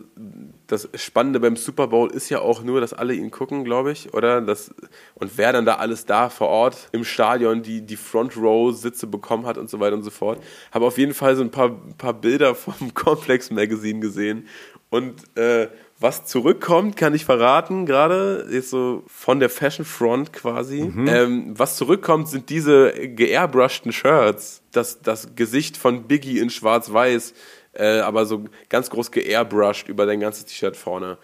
[0.68, 4.14] das Spannende beim Super Bowl ist ja auch nur, dass alle ihn gucken, glaube ich,
[4.14, 4.42] oder?
[4.42, 4.74] Das,
[5.16, 9.08] und wer dann da alles da vor Ort im Stadion die, die Front Row Sitze
[9.08, 10.44] bekommen hat und so weiter und so fort.
[10.72, 14.48] Habe auf jeden Fall so ein paar, paar Bilder vom Complex Magazine gesehen
[14.90, 15.68] und äh,
[16.00, 20.84] was zurückkommt, kann ich verraten, gerade ist so von der Fashion Front quasi.
[20.84, 21.08] Mhm.
[21.08, 24.62] Ähm, was zurückkommt, sind diese geairbrushten Shirts.
[24.72, 27.34] Das, das Gesicht von Biggie in schwarz-weiß
[27.78, 31.18] äh, aber so ganz groß geairbrushed über dein ganzes T-Shirt vorne.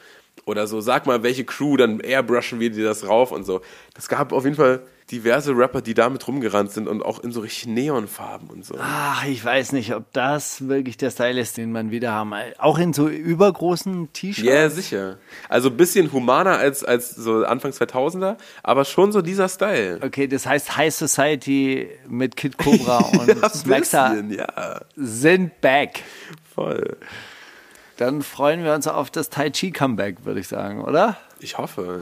[0.46, 3.62] Oder so, sag mal, welche Crew, dann airbrushen wir dir das rauf und so.
[3.94, 7.42] Das gab auf jeden Fall diverse Rapper, die damit rumgerannt sind und auch in so
[7.42, 8.76] richtig Neonfarben und so.
[8.80, 12.34] Ach, ich weiß nicht, ob das wirklich der Style ist, den man wieder haben.
[12.58, 14.48] Auch in so übergroßen T-Shirts.
[14.48, 15.18] Ja, yeah, sicher.
[15.50, 20.00] Also ein bisschen humaner als, als so Anfang 2000er, aber schon so dieser Style.
[20.02, 24.82] Okay, das heißt High Society mit Kid Cobra und ja, Smaxer ja.
[24.96, 26.04] sind back.
[26.54, 26.98] Voll.
[27.98, 31.18] Dann freuen wir uns auf das Tai Chi Comeback, würde ich sagen, oder?
[31.40, 32.02] Ich hoffe.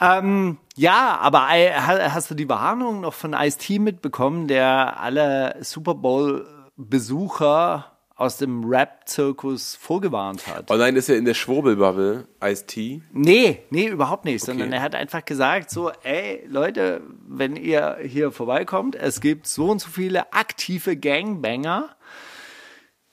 [0.00, 7.92] Ähm, ja, aber hast du die Warnung noch von Ice-T mitbekommen, der alle Super Bowl-Besucher
[8.14, 10.70] aus dem Rap-Zirkus vorgewarnt hat?
[10.70, 13.02] Oh nein, ist er in der Schwurbelbubble, Ice-T?
[13.12, 14.52] Nee, nee, überhaupt nicht, okay.
[14.52, 19.70] sondern er hat einfach gesagt so, ey, Leute, wenn ihr hier vorbeikommt, es gibt so
[19.70, 21.90] und so viele aktive Gangbanger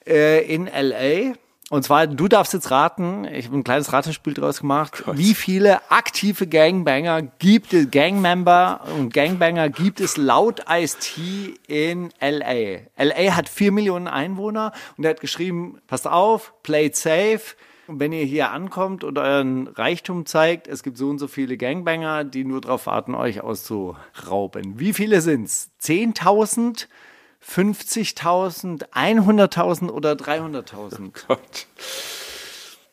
[0.07, 1.35] äh, in L.A.,
[1.71, 5.17] und zwar, du darfst jetzt raten, ich habe ein kleines Ratespiel draus gemacht, Gott.
[5.17, 12.81] wie viele aktive Gangbanger gibt es, Gangmember und Gangbanger gibt es laut Ice-T in LA?
[12.97, 17.55] LA hat vier Millionen Einwohner und er hat geschrieben, passt auf, play it safe.
[17.87, 21.57] Und wenn ihr hier ankommt und euren Reichtum zeigt, es gibt so und so viele
[21.57, 24.79] Gangbanger, die nur darauf warten, euch auszurauben.
[24.79, 25.71] Wie viele sind's?
[25.81, 26.87] 10.000?
[27.43, 31.07] 50.000, 100.000 oder 300.000?
[31.07, 31.67] Oh Gott.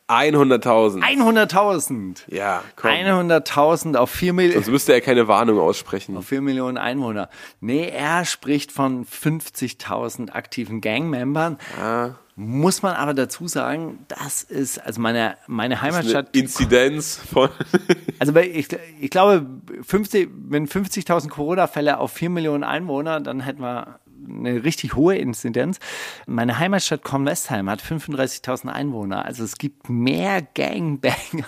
[0.09, 1.01] 100.000.
[1.01, 2.17] 100.000.
[2.27, 2.91] Ja, komm.
[2.91, 4.55] 100.000 auf 4 Millionen.
[4.55, 6.17] Sonst müsste er keine Warnung aussprechen.
[6.17, 7.29] Auf 4 Millionen Einwohner.
[7.61, 11.57] Nee, er spricht von 50.000 aktiven Gangmembern.
[11.81, 12.11] Ah.
[12.35, 16.35] Muss man aber dazu sagen, das ist, also meine, meine Heimatstadt.
[16.35, 17.49] Inzidenz von.
[18.19, 18.67] also ich,
[18.99, 19.45] ich glaube,
[19.83, 25.79] 50, wenn 50.000 Corona-Fälle auf 4 Millionen Einwohner, dann hätten wir eine richtig hohe Inzidenz.
[26.25, 29.25] Meine Heimatstadt Kornwestheim hat 35.000 Einwohner.
[29.25, 31.45] Also es gibt mehr Gangbanger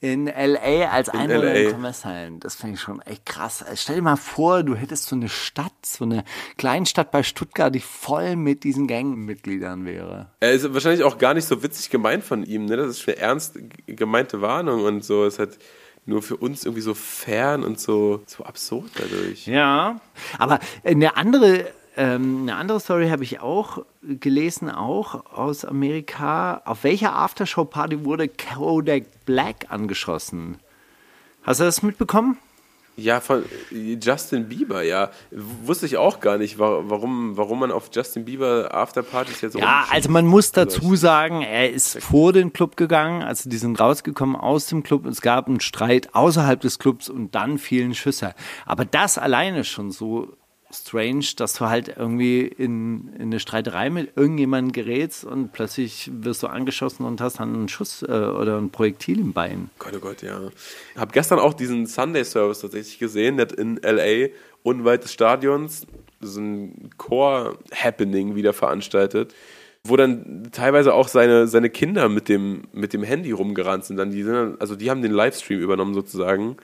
[0.00, 1.54] in LA als in Einwohner LA.
[1.54, 2.40] in Kornwestheim.
[2.40, 3.62] Das finde ich schon echt krass.
[3.62, 6.24] Also stell dir mal vor, du hättest so eine Stadt, so eine
[6.58, 10.30] Kleinstadt bei Stuttgart, die voll mit diesen Gangmitgliedern wäre.
[10.40, 12.66] Er ist wahrscheinlich auch gar nicht so witzig gemeint von ihm.
[12.66, 12.76] Ne?
[12.76, 15.24] Das ist eine ernst gemeinte Warnung und so.
[15.24, 15.58] Es hat
[16.06, 19.46] nur für uns irgendwie so fern und so, so absurd dadurch.
[19.46, 20.00] Ja,
[20.38, 21.66] aber eine andere,
[21.96, 26.62] ähm, eine andere Story habe ich auch gelesen, auch aus Amerika.
[26.64, 30.58] Auf welcher Aftershow-Party wurde Kodak Black angeschossen?
[31.42, 32.38] Hast du das mitbekommen?
[32.98, 35.10] Ja, von Justin Bieber, ja.
[35.30, 40.10] Wusste ich auch gar nicht, warum, warum man auf Justin Bieber Afterpartys jetzt Ja, also
[40.10, 44.66] man muss dazu sagen, er ist vor den Club gegangen, also die sind rausgekommen aus
[44.66, 48.34] dem Club, es gab einen Streit außerhalb des Clubs und dann fielen Schüsse.
[48.64, 50.34] Aber das alleine schon so
[50.76, 56.42] strange, dass du halt irgendwie in, in eine Streiterei mit irgendjemandem gerätst und plötzlich wirst
[56.42, 59.70] du angeschossen und hast dann einen Schuss äh, oder ein Projektil im Bein.
[59.78, 60.40] Gott, oh Gott, ja.
[60.96, 64.28] Hab gestern auch diesen Sunday Service tatsächlich gesehen, der hat in LA
[64.62, 65.86] unweit des Stadions
[66.20, 69.34] so ein Core-Happening wieder veranstaltet,
[69.84, 73.96] wo dann teilweise auch seine, seine Kinder mit dem, mit dem Handy rumgerannt sind.
[73.96, 76.56] Dann die sind dann, also die haben den Livestream übernommen sozusagen.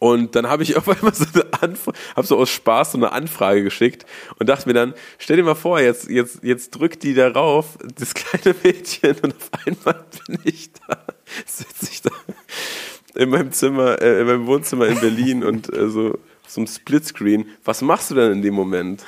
[0.00, 3.12] Und dann habe ich auf einmal so eine Anfrage, habe so aus Spaß so eine
[3.12, 4.04] Anfrage geschickt
[4.40, 8.14] und dachte mir dann, stell dir mal vor, jetzt, jetzt, jetzt drückt die darauf, das
[8.14, 11.04] kleine Mädchen, und auf einmal bin ich da,
[11.46, 12.10] sitze ich da
[13.14, 16.18] in meinem Zimmer, äh, in meinem Wohnzimmer in Berlin und äh, so
[16.50, 17.46] so einem Splitscreen.
[17.64, 19.04] Was machst du denn in dem Moment?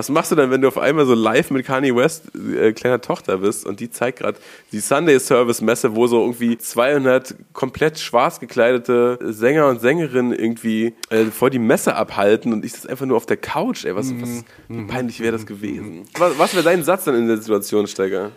[0.00, 3.02] Was machst du denn, wenn du auf einmal so live mit Kanye West äh, kleiner
[3.02, 4.38] Tochter bist und die zeigt gerade
[4.72, 10.94] die Sunday Service Messe, wo so irgendwie 200 komplett schwarz gekleidete Sänger und Sängerinnen irgendwie
[11.10, 13.84] äh, vor die Messe abhalten und ich sitze einfach nur auf der Couch.
[13.84, 16.06] Ey, was, was wie peinlich wäre das gewesen?
[16.16, 18.30] Was, was wäre dein Satz dann in der Situation, Steiger?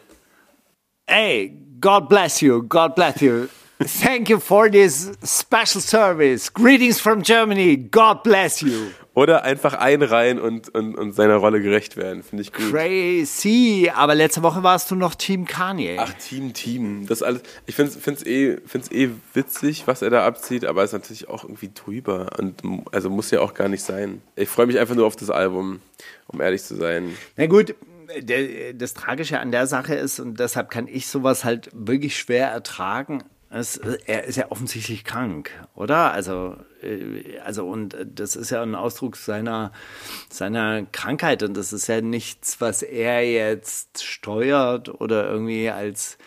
[1.08, 3.48] Hey, God bless you, God bless you.
[3.86, 6.54] Thank you for this special service.
[6.54, 7.76] Greetings from Germany.
[7.78, 8.92] God bless you.
[9.14, 12.24] Oder einfach einreihen und, und, und seiner Rolle gerecht werden.
[12.24, 12.72] Finde ich gut.
[12.72, 13.92] Crazy.
[13.94, 15.98] Aber letzte Woche warst du noch Team Kanye.
[16.00, 17.06] Ach, Team, Team.
[17.08, 17.44] Das alles.
[17.66, 21.30] Ich finde es eh, find's eh witzig, was er da abzieht, aber es ist natürlich
[21.30, 22.32] auch irgendwie drüber.
[22.40, 24.22] Und also muss ja auch gar nicht sein.
[24.36, 25.82] Ich freue mich einfach nur auf das Album,
[26.28, 27.16] um ehrlich zu sein.
[27.38, 27.76] Na gut,
[28.76, 33.24] das Tragische an der Sache ist, und deshalb kann ich sowas halt wirklich schwer ertragen,
[33.54, 36.12] es, er ist ja offensichtlich krank, oder?
[36.12, 39.72] Also, äh, also und das ist ja ein Ausdruck seiner,
[40.30, 46.18] seiner Krankheit und das ist ja nichts, was er jetzt steuert oder irgendwie als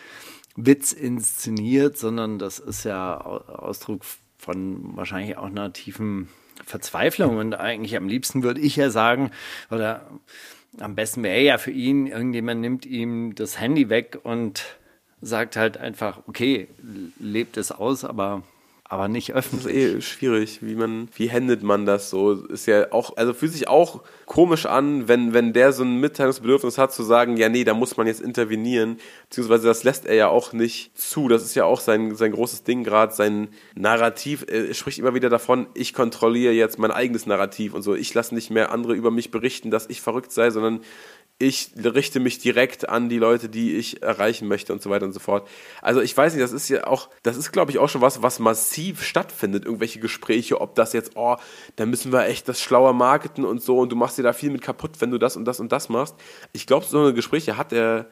[0.55, 4.03] Witz inszeniert, sondern das ist ja Ausdruck
[4.37, 6.29] von wahrscheinlich auch einer tiefen
[6.65, 9.31] Verzweiflung und eigentlich am liebsten würde ich ja sagen,
[9.69, 10.09] oder
[10.79, 14.76] am besten wäre ja für ihn, irgendjemand nimmt ihm das Handy weg und
[15.21, 16.67] sagt halt einfach, okay,
[17.19, 18.43] lebt es aus, aber
[18.89, 19.73] aber nicht öffentlich.
[19.73, 22.33] Das ist eh schwierig, wie man, wie händet man das so?
[22.45, 26.77] Ist ja auch, also fühlt sich auch komisch an, wenn, wenn der so ein Mitteilungsbedürfnis
[26.77, 28.97] hat, zu sagen, ja, nee, da muss man jetzt intervenieren,
[29.29, 31.27] beziehungsweise das lässt er ja auch nicht zu.
[31.27, 34.45] Das ist ja auch sein, sein großes Ding gerade, sein Narrativ.
[34.47, 37.93] Er spricht immer wieder davon, ich kontrolliere jetzt mein eigenes Narrativ und so.
[37.93, 40.79] Ich lasse nicht mehr andere über mich berichten, dass ich verrückt sei, sondern
[41.39, 45.13] ich richte mich direkt an die Leute, die ich erreichen möchte und so weiter und
[45.13, 45.47] so fort.
[45.81, 48.23] Also ich weiß nicht, das ist ja auch, das ist glaube ich auch schon was,
[48.23, 51.35] was massiv stattfindet, irgendwelche Gespräche, ob das jetzt, oh,
[51.75, 54.49] da müssen wir echt das schlauer marketen und so und du machst dir da viel
[54.49, 56.15] mit kaputt, wenn du das und das und das machst.
[56.53, 58.07] Ich glaube, so eine Gespräche hat er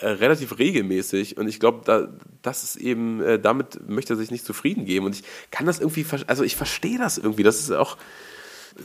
[0.00, 2.08] äh, relativ regelmäßig und ich glaube, da,
[2.42, 5.80] das ist eben, äh, damit möchte er sich nicht zufrieden geben und ich kann das
[5.80, 7.96] irgendwie, also ich verstehe das irgendwie, das ist auch,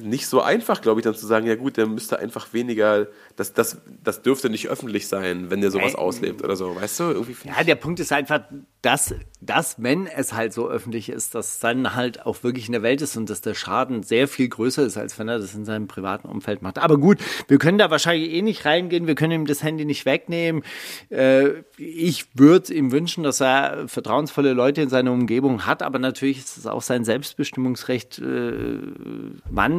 [0.02, 3.54] nicht so einfach, glaube ich, dann zu sagen, ja gut, der müsste einfach weniger, das,
[3.54, 7.04] das, das dürfte nicht öffentlich sein, wenn der sowas auslebt oder so, weißt du?
[7.06, 8.42] Irgendwie ja, der Punkt ist einfach,
[8.82, 12.82] dass, dass, wenn es halt so öffentlich ist, dass dann halt auch wirklich in der
[12.82, 15.66] Welt ist und dass der Schaden sehr viel größer ist, als wenn er das in
[15.66, 16.80] seinem privaten Umfeld macht.
[16.80, 20.06] Aber gut, wir können da wahrscheinlich eh nicht reingehen, wir können ihm das Handy nicht
[20.06, 20.64] wegnehmen.
[21.10, 26.40] Äh, ich würde ihm wünschen, dass er vertrauensvolle Leute in seiner Umgebung hat, aber natürlich
[26.40, 28.80] ist es auch sein Selbstbestimmungsrecht, äh,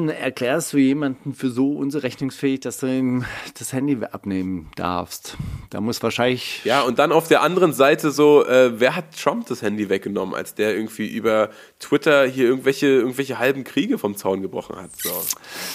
[0.08, 3.24] erklärst du jemanden für so unzurechnungsfähig, dass du ihm
[3.58, 5.36] das Handy abnehmen darfst?
[5.70, 6.64] Da muss wahrscheinlich.
[6.64, 10.34] Ja, und dann auf der anderen Seite so, äh, wer hat Trump das Handy weggenommen,
[10.34, 14.90] als der irgendwie über Twitter hier irgendwelche, irgendwelche halben Kriege vom Zaun gebrochen hat?
[14.96, 15.10] So.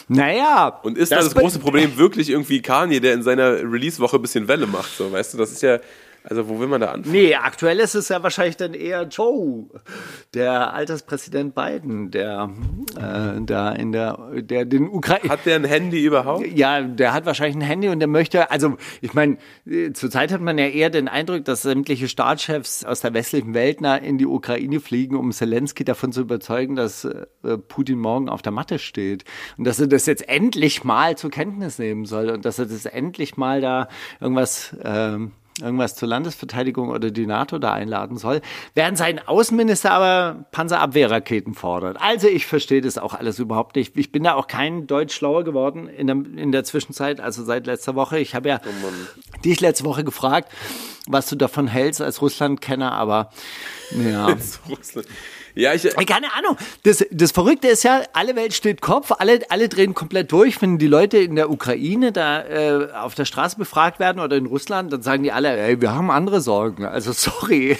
[0.08, 0.80] Naja.
[0.84, 4.48] Und ist das, das große Problem wirklich irgendwie Kanye, der in seiner Release-Woche ein bisschen
[4.48, 4.96] Welle macht?
[4.98, 5.80] So, weißt du, das ist ja
[6.30, 7.12] also wo will man da anfangen?
[7.12, 9.66] Nee, aktuell ist es ja wahrscheinlich dann eher Joe,
[10.34, 12.50] der Alterspräsident Biden, der
[12.96, 15.30] äh, da in der, der den Ukraine.
[15.30, 16.46] Hat der ein Handy überhaupt?
[16.48, 19.38] Ja, der hat wahrscheinlich ein Handy und der möchte, also ich meine,
[19.94, 23.96] zurzeit hat man ja eher den Eindruck, dass sämtliche Staatschefs aus der westlichen Welt nah
[23.96, 27.26] in die Ukraine fliegen, um Zelensky davon zu überzeugen, dass äh,
[27.68, 29.24] Putin morgen auf der Matte steht
[29.58, 32.86] und dass er das jetzt endlich mal zur Kenntnis nehmen soll und dass er das
[32.86, 33.88] endlich mal da
[34.20, 38.42] irgendwas ähm, irgendwas zur Landesverteidigung oder die NATO da einladen soll,
[38.76, 41.98] während sein Außenminister aber Panzerabwehrraketen fordert.
[42.02, 43.98] Also ich verstehe das auch alles überhaupt nicht.
[43.98, 47.66] Ich bin da auch kein Deutsch schlauer geworden in der, in der Zwischenzeit, also seit
[47.68, 48.20] letzter Woche.
[48.20, 50.52] Ich habe ja oh dich letzte Woche gefragt,
[51.08, 53.32] was du davon hältst als Russland-Kenner, aber
[53.92, 54.36] ja.
[55.56, 56.58] Ja, ich, Keine Ahnung.
[56.84, 60.62] Das, das Verrückte ist ja, alle Welt steht Kopf, alle, alle drehen komplett durch.
[60.62, 64.46] Wenn die Leute in der Ukraine da äh, auf der Straße befragt werden oder in
[64.46, 66.86] Russland, dann sagen die alle, ey, wir haben andere Sorgen.
[66.86, 67.78] Also sorry.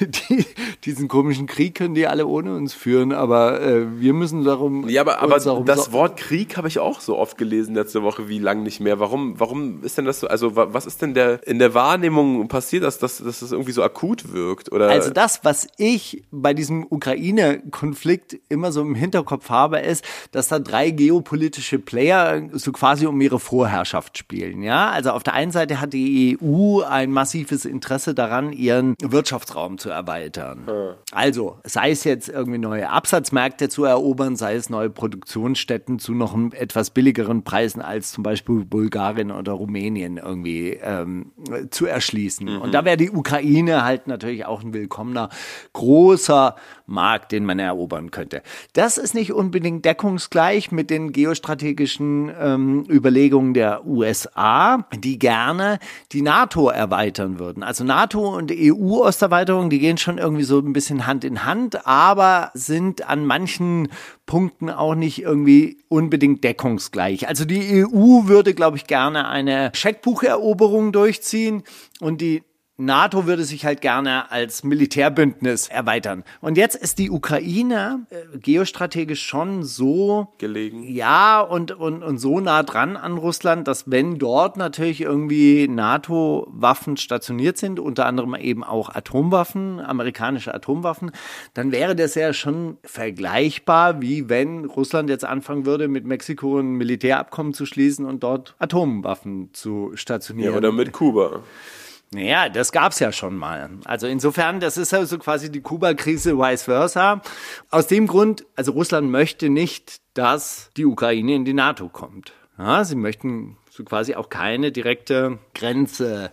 [0.00, 0.44] die,
[0.84, 4.88] diesen komischen Krieg können die alle ohne uns führen, aber äh, wir müssen darum.
[4.88, 8.02] Ja, aber, aber darum das so- Wort Krieg habe ich auch so oft gelesen letzte
[8.02, 9.00] Woche, wie lang nicht mehr.
[9.00, 12.46] Warum, warum ist denn das so, also wa- was ist denn der in der Wahrnehmung
[12.48, 14.70] passiert, dass, dass, dass das irgendwie so akut wirkt?
[14.72, 20.48] Oder Also das, was ich bei diesem Ukraine-Konflikt immer so im Hinterkopf habe, ist, dass
[20.48, 24.62] da drei geopolitische Player so quasi um ihre Vorherrschaft spielen.
[24.62, 29.78] Ja, also auf der einen Seite hat die EU ein massives Interesse daran, ihren Wirtschaftsraum
[29.78, 30.66] zu erweitern.
[31.12, 36.36] Also sei es jetzt irgendwie neue Absatzmärkte zu erobern, sei es neue Produktionsstätten zu noch
[36.52, 41.32] etwas billigeren Preisen als zum Beispiel Bulgarien oder Rumänien irgendwie ähm,
[41.70, 42.48] zu erschließen.
[42.58, 45.28] Und da wäre die Ukraine halt natürlich auch ein willkommener
[45.72, 45.97] großer
[46.88, 48.42] Markt, den man erobern könnte.
[48.72, 55.78] Das ist nicht unbedingt deckungsgleich mit den geostrategischen ähm, Überlegungen der USA, die gerne
[56.12, 57.62] die NATO erweitern würden.
[57.62, 62.50] Also NATO und EU-Osterweiterung, die gehen schon irgendwie so ein bisschen Hand in Hand, aber
[62.54, 63.88] sind an manchen
[64.26, 67.28] Punkten auch nicht irgendwie unbedingt deckungsgleich.
[67.28, 71.62] Also die EU würde, glaube ich, gerne eine Scheckbucheroberung durchziehen
[72.00, 72.42] und die
[72.80, 76.22] NATO würde sich halt gerne als Militärbündnis erweitern.
[76.40, 80.84] Und jetzt ist die Ukraine äh, geostrategisch schon so gelegen?
[80.84, 86.96] ja, und, und, und so nah dran an Russland, dass wenn dort natürlich irgendwie NATO-Waffen
[86.96, 91.10] stationiert sind, unter anderem eben auch Atomwaffen, amerikanische Atomwaffen,
[91.54, 96.74] dann wäre das ja schon vergleichbar, wie wenn Russland jetzt anfangen würde, mit Mexiko ein
[96.74, 100.52] Militärabkommen zu schließen und dort Atomwaffen zu stationieren.
[100.52, 101.42] Ja, oder mit Kuba.
[102.10, 103.68] Naja, das gab's ja schon mal.
[103.84, 107.20] Also insofern, das ist also quasi die Kuba-Krise vice versa.
[107.70, 112.32] Aus dem Grund, also Russland möchte nicht, dass die Ukraine in die NATO kommt.
[112.56, 116.32] Ja, sie möchten so quasi auch keine direkte Grenze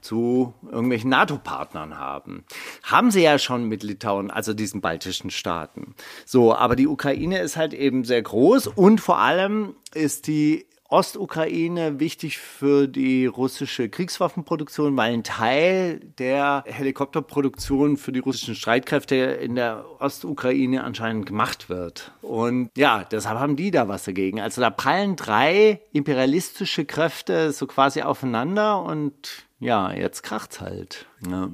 [0.00, 2.44] zu irgendwelchen NATO-Partnern haben.
[2.82, 5.94] Haben sie ja schon mit Litauen, also diesen baltischen Staaten.
[6.24, 12.00] So, aber die Ukraine ist halt eben sehr groß und vor allem ist die Ostukraine
[12.00, 19.54] wichtig für die russische Kriegswaffenproduktion, weil ein Teil der Helikopterproduktion für die russischen Streitkräfte in
[19.54, 22.12] der Ostukraine anscheinend gemacht wird.
[22.22, 24.40] Und ja, deshalb haben die da was dagegen.
[24.40, 31.06] Also da prallen drei imperialistische Kräfte so quasi aufeinander und ja, jetzt kracht's halt.
[31.28, 31.50] Ja.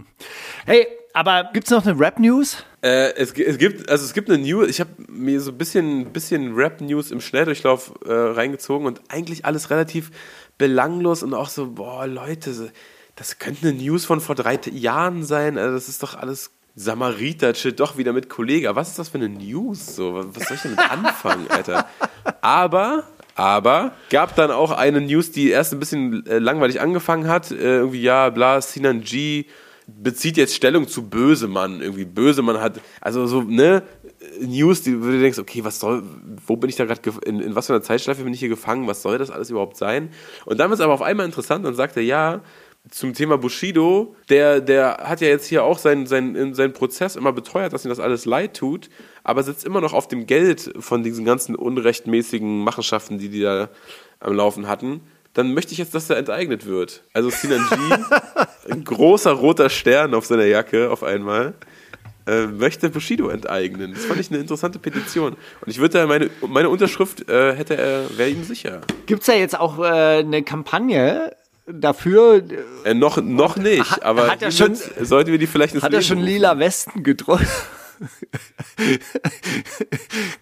[0.67, 2.65] Hey, aber gibt's noch eine Rap-News?
[2.83, 6.13] Äh, es, es gibt, also es gibt eine News, ich habe mir so ein bisschen,
[6.13, 10.11] bisschen Rap-News im Schnelldurchlauf äh, reingezogen und eigentlich alles relativ
[10.59, 12.73] belanglos und auch so, boah, Leute,
[13.17, 17.79] das könnte eine News von vor drei Jahren sein, also das ist doch alles Samariter-Shit,
[17.81, 18.75] doch wieder mit Kollega.
[18.75, 19.95] Was ist das für eine News?
[19.95, 21.87] So, was was soll ich damit anfangen, Alter?
[22.41, 27.51] Aber, aber, gab dann auch eine News, die erst ein bisschen äh, langweilig angefangen hat.
[27.51, 29.47] Äh, irgendwie, ja, bla, Sinan G
[29.87, 31.81] bezieht jetzt Stellung zu Bösemann.
[31.81, 33.83] Irgendwie Bösemann hat, also so, ne,
[34.41, 36.03] News, die, wo du denkst, okay, was soll,
[36.47, 38.87] wo bin ich da gerade, in, in was für einer Zeitschleife bin ich hier gefangen,
[38.87, 40.11] was soll das alles überhaupt sein?
[40.45, 42.43] Und dann wird es aber auf einmal interessant und sagt er, ja,
[42.91, 47.33] zum Thema Bushido, der, der hat ja jetzt hier auch seinen sein, sein Prozess immer
[47.33, 48.91] beteuert, dass ihm das alles leid tut,
[49.23, 53.69] aber sitzt immer noch auf dem Geld von diesen ganzen unrechtmäßigen Machenschaften, die die da
[54.19, 55.01] am Laufen hatten.
[55.35, 57.03] Dann möchte ich jetzt, dass er enteignet wird.
[57.15, 61.55] Also Sinan G, ein großer roter Stern auf seiner Jacke auf einmal,
[62.27, 63.95] äh, möchte Bushido enteignen.
[63.95, 65.33] Das fand ich eine interessante Petition.
[65.33, 68.83] Und ich würde da meine, meine Unterschrift äh, hätte er, wäre ihm sicher.
[69.07, 71.35] Gibt's da jetzt auch äh, eine Kampagne
[71.67, 72.43] dafür?
[72.85, 75.93] Äh, noch, noch nicht, Hat- aber hat er schon- sollten wir die vielleicht ins Hat
[75.93, 76.29] er Leben schon rufen.
[76.31, 77.47] lila Westen gedruckt?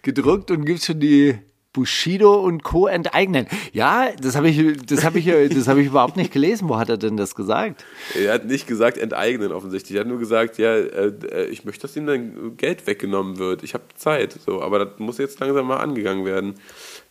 [0.03, 1.39] gedruckt und gibt schon die
[1.73, 2.87] Bushido und Co.
[2.87, 3.47] enteignen.
[3.73, 6.69] Ja, das habe ich, das habe ich, das habe ich überhaupt nicht gelesen.
[6.69, 7.85] Wo hat er denn das gesagt?
[8.15, 9.97] Er hat nicht gesagt enteignen offensichtlich.
[9.97, 13.63] Er hat nur gesagt, ja, äh, äh, ich möchte, dass ihm dann Geld weggenommen wird.
[13.63, 14.37] Ich habe Zeit.
[14.45, 16.55] So, aber das muss jetzt langsam mal angegangen werden,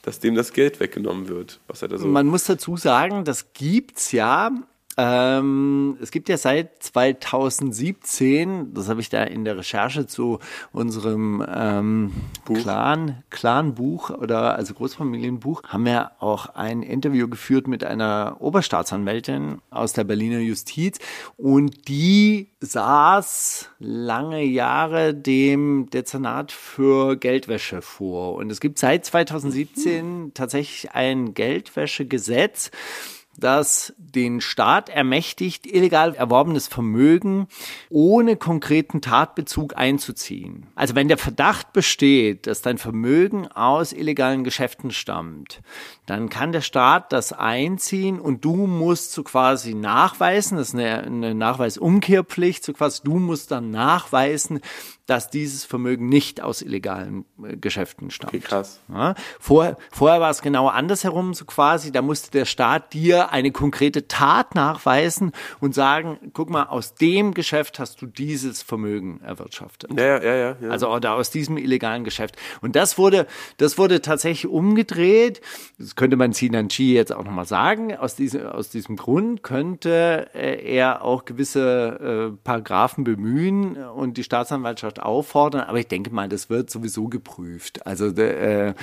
[0.02, 2.08] dass dem das Geld weggenommen wird, was er da so.
[2.08, 4.52] Man muss dazu sagen, das gibt's ja.
[4.98, 10.40] Ähm, es gibt ja seit 2017, das habe ich da in der Recherche zu
[10.74, 12.12] unserem ähm,
[12.46, 19.94] Clan, Clan-Buch oder also Großfamilienbuch, haben wir auch ein Interview geführt mit einer Oberstaatsanwältin aus
[19.94, 21.00] der Berliner Justiz
[21.38, 28.36] und die saß lange Jahre dem Dezernat für Geldwäsche vor.
[28.36, 32.72] Und es gibt seit 2017 tatsächlich ein Geldwäschegesetz,
[33.40, 37.48] das den Staat ermächtigt, illegal erworbenes Vermögen
[37.90, 40.68] ohne konkreten Tatbezug einzuziehen.
[40.76, 45.62] Also wenn der Verdacht besteht, dass dein Vermögen aus illegalen Geschäften stammt,
[46.06, 51.04] dann kann der Staat das einziehen und du musst so quasi nachweisen, das ist eine,
[51.04, 54.62] eine Nachweisumkehrpflicht, so quasi du musst dann nachweisen,
[55.10, 58.34] dass dieses Vermögen nicht aus illegalen äh, Geschäften stammt.
[58.34, 58.80] Okay, krass.
[58.94, 63.52] Ja, vorher, vorher war es genau andersherum, so quasi, da musste der Staat dir eine
[63.52, 69.92] konkrete Tat nachweisen und sagen, guck mal, aus dem Geschäft hast du dieses Vermögen erwirtschaftet.
[69.98, 70.56] Ja, ja, ja.
[70.62, 70.70] ja.
[70.70, 72.36] Also oder aus diesem illegalen Geschäft.
[72.62, 73.26] Und das wurde,
[73.58, 75.42] das wurde tatsächlich umgedreht.
[75.80, 77.96] Das könnte man Sinan Chi jetzt auch nochmal sagen.
[77.98, 84.24] Aus diesem, aus diesem Grund könnte äh, er auch gewisse äh, Paragraphen bemühen und die
[84.24, 85.62] Staatsanwaltschaft auffordern.
[85.62, 87.86] Aber ich denke mal, das wird sowieso geprüft.
[87.86, 88.74] Also äh,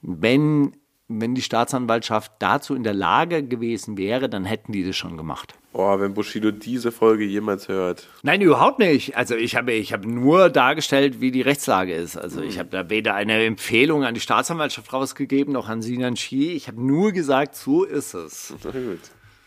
[0.00, 0.72] wenn
[1.20, 5.54] wenn die Staatsanwaltschaft dazu in der Lage gewesen wäre, dann hätten die das schon gemacht.
[5.74, 8.08] Oh, wenn Bushido diese Folge jemals hört.
[8.22, 9.16] Nein, überhaupt nicht.
[9.16, 12.16] Also ich habe ich habe nur dargestellt, wie die Rechtslage ist.
[12.16, 16.52] Also ich habe da weder eine Empfehlung an die Staatsanwaltschaft rausgegeben noch an Sinan Shi.
[16.52, 18.54] Ich habe nur gesagt, so ist es.
[18.64, 19.00] Na gut.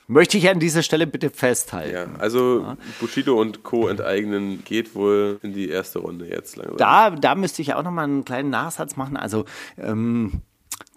[0.08, 1.93] Möchte ich an dieser Stelle bitte festhalten.
[1.93, 3.88] Ja, also Bushido und Co.
[3.88, 6.78] enteignen geht wohl in die erste Runde jetzt langsam.
[6.78, 9.18] Da, da müsste ich auch noch mal einen kleinen Nachsatz machen.
[9.18, 9.45] Also
[9.78, 10.41] ähm,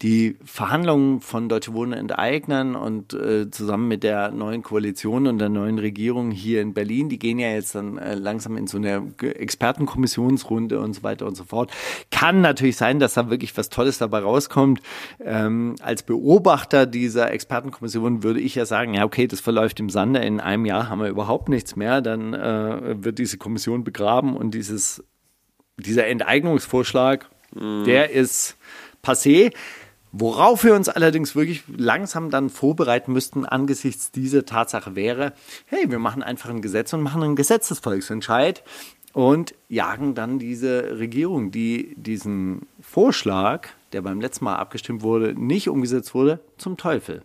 [0.03, 5.49] die Verhandlungen von Deutsche Wohnen enteignen und äh, zusammen mit der neuen Koalition und der
[5.49, 9.13] neuen Regierung hier in Berlin, die gehen ja jetzt dann äh, langsam in so eine
[9.21, 11.73] Expertenkommissionsrunde und so weiter und so fort.
[12.13, 14.81] Kann natürlich sein, dass da wirklich was Tolles dabei rauskommt.
[15.21, 20.21] Ähm, als Beobachter dieser Expertenkommission würde ich ja sagen, ja okay, das verläuft im Sande.
[20.21, 22.03] In einem Jahr haben wir überhaupt nichts mehr.
[22.03, 25.03] Dann äh, wird diese Kommission begraben und dieses
[25.77, 27.31] dieser Enteignungsvorschlag,
[27.87, 28.59] der ist
[29.09, 29.53] passé.
[30.11, 35.35] Worauf wir uns allerdings wirklich langsam dann vorbereiten müssten angesichts dieser Tatsache wäre,
[35.67, 38.63] hey, wir machen einfach ein Gesetz und machen einen Gesetzesvolksentscheid
[39.13, 45.69] und jagen dann diese Regierung, die diesen Vorschlag, der beim letzten Mal abgestimmt wurde, nicht
[45.69, 47.23] umgesetzt wurde, zum Teufel.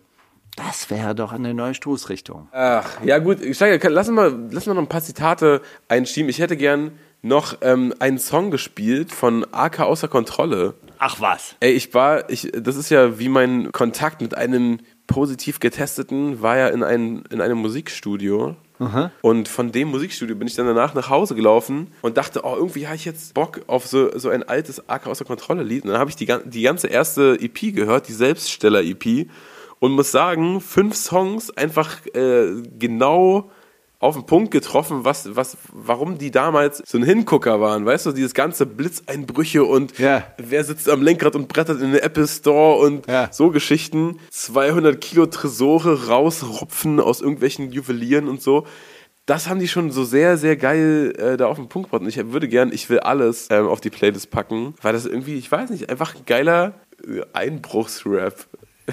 [0.56, 2.48] Das wäre doch eine neue Stoßrichtung.
[2.52, 6.28] Ach, ja gut, Steiger, lass mal, lass mal noch ein paar Zitate einschieben.
[6.28, 6.92] Ich hätte gern
[7.24, 10.74] noch ähm, einen Song gespielt von AK außer Kontrolle.
[10.98, 11.56] Ach was.
[11.60, 16.56] Ey, ich war, ich, das ist ja wie mein Kontakt mit einem positiv getesteten, war
[16.56, 18.56] ja in, ein, in einem Musikstudio.
[19.22, 22.86] Und von dem Musikstudio bin ich dann danach nach Hause gelaufen und dachte, oh, irgendwie
[22.86, 25.84] habe ich jetzt Bock auf so, so ein altes AK außer Kontrolle Lied.
[25.84, 29.28] Und dann habe ich die, die ganze erste EP gehört, die Selbststeller-EP.
[29.78, 33.50] Und muss sagen, fünf Songs einfach äh, genau
[34.04, 37.84] auf den Punkt getroffen, was, was, warum die damals so ein Hingucker waren.
[37.86, 40.24] Weißt du, dieses ganze Blitzeinbrüche und Ja.
[40.38, 43.28] wer sitzt am Lenkrad und brettert in den Apple Store und Ja.
[43.32, 44.18] so Geschichten.
[44.30, 48.66] 200 Kilo Tresore rausrupfen aus irgendwelchen Juwelieren und so.
[49.26, 52.02] Das haben die schon so sehr, sehr geil äh, da auf den Punkt gebracht.
[52.02, 55.36] Und ich würde gern, ich will alles ähm, auf die Playlist packen, weil das irgendwie,
[55.36, 56.74] ich weiß nicht, einfach ein geiler
[57.08, 58.34] äh, Einbruchsrap.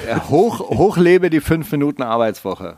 [0.08, 2.78] Ja, hoch, hochlebe die fünf Minuten Arbeitswoche.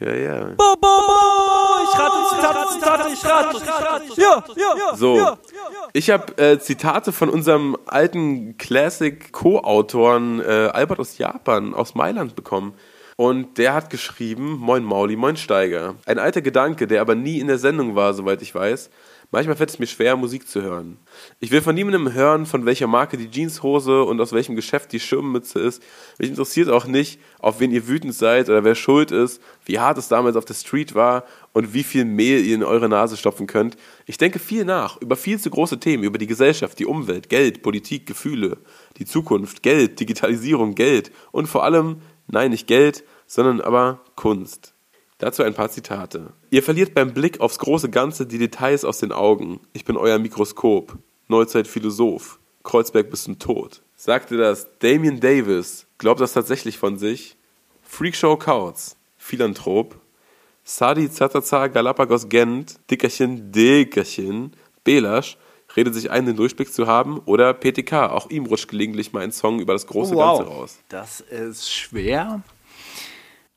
[0.00, 0.48] Ja, ja.
[0.50, 4.04] Ich rate, Zitate, Zitate, ich rate, ich rate.
[4.16, 4.96] Ja, ja, ja.
[4.96, 5.36] So,
[5.92, 12.74] ich habe äh, Zitate von unserem alten Classic-Co-Autoren äh, Albert aus Japan, aus Mailand bekommen.
[13.16, 15.94] Und der hat geschrieben, Moin Mauli, Moin Steiger.
[16.06, 18.90] Ein alter Gedanke, der aber nie in der Sendung war, soweit ich weiß.
[19.34, 20.98] Manchmal fällt es mir schwer, Musik zu hören.
[21.40, 25.00] Ich will von niemandem hören, von welcher Marke die Jeanshose und aus welchem Geschäft die
[25.00, 25.82] Schirmmütze ist.
[26.18, 29.96] Mich interessiert auch nicht, auf wen ihr wütend seid oder wer schuld ist, wie hart
[29.96, 31.24] es damals auf der Street war
[31.54, 33.78] und wie viel Mehl ihr in eure Nase stopfen könnt.
[34.04, 37.62] Ich denke viel nach über viel zu große Themen, über die Gesellschaft, die Umwelt, Geld,
[37.62, 38.58] Politik, Gefühle,
[38.98, 44.71] die Zukunft, Geld, Digitalisierung, Geld und vor allem, nein, nicht Geld, sondern aber Kunst.
[45.22, 46.32] Dazu ein paar Zitate.
[46.50, 49.60] Ihr verliert beim Blick aufs große Ganze die Details aus den Augen.
[49.72, 50.98] Ich bin euer Mikroskop.
[51.28, 52.40] Neuzeit-Philosoph.
[52.64, 53.82] Kreuzberg bis zum Tod.
[53.94, 55.86] Sagte das Damien Davis.
[55.98, 57.36] Glaubt das tatsächlich von sich?
[57.82, 58.96] Freakshow Kautz.
[59.16, 59.94] Philanthrop.
[60.64, 62.80] Sadi Zataza Galapagos Gent.
[62.90, 64.56] Dickerchen Dickerchen.
[64.82, 65.38] Belasch.
[65.76, 67.20] Redet sich ein, den Durchblick zu haben.
[67.26, 68.10] Oder PTK.
[68.10, 70.80] Auch ihm rutscht gelegentlich mal ein Song über das große Ganze raus.
[70.88, 72.42] Das ist schwer.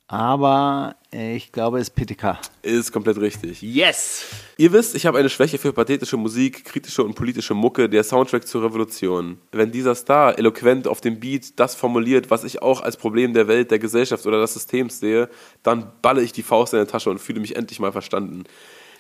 [0.08, 2.40] Aber ich glaube, es ist PTK.
[2.62, 3.62] Ist komplett richtig.
[3.62, 4.26] Yes!
[4.58, 8.46] Ihr wisst, ich habe eine Schwäche für pathetische Musik, kritische und politische Mucke, der Soundtrack
[8.46, 9.38] zur Revolution.
[9.54, 13.48] Wenn dieser Star eloquent auf dem Beat das formuliert, was ich auch als Problem der
[13.48, 15.30] Welt, der Gesellschaft oder des Systems sehe,
[15.64, 18.44] dann balle ich die Faust in der Tasche und fühle mich endlich mal verstanden.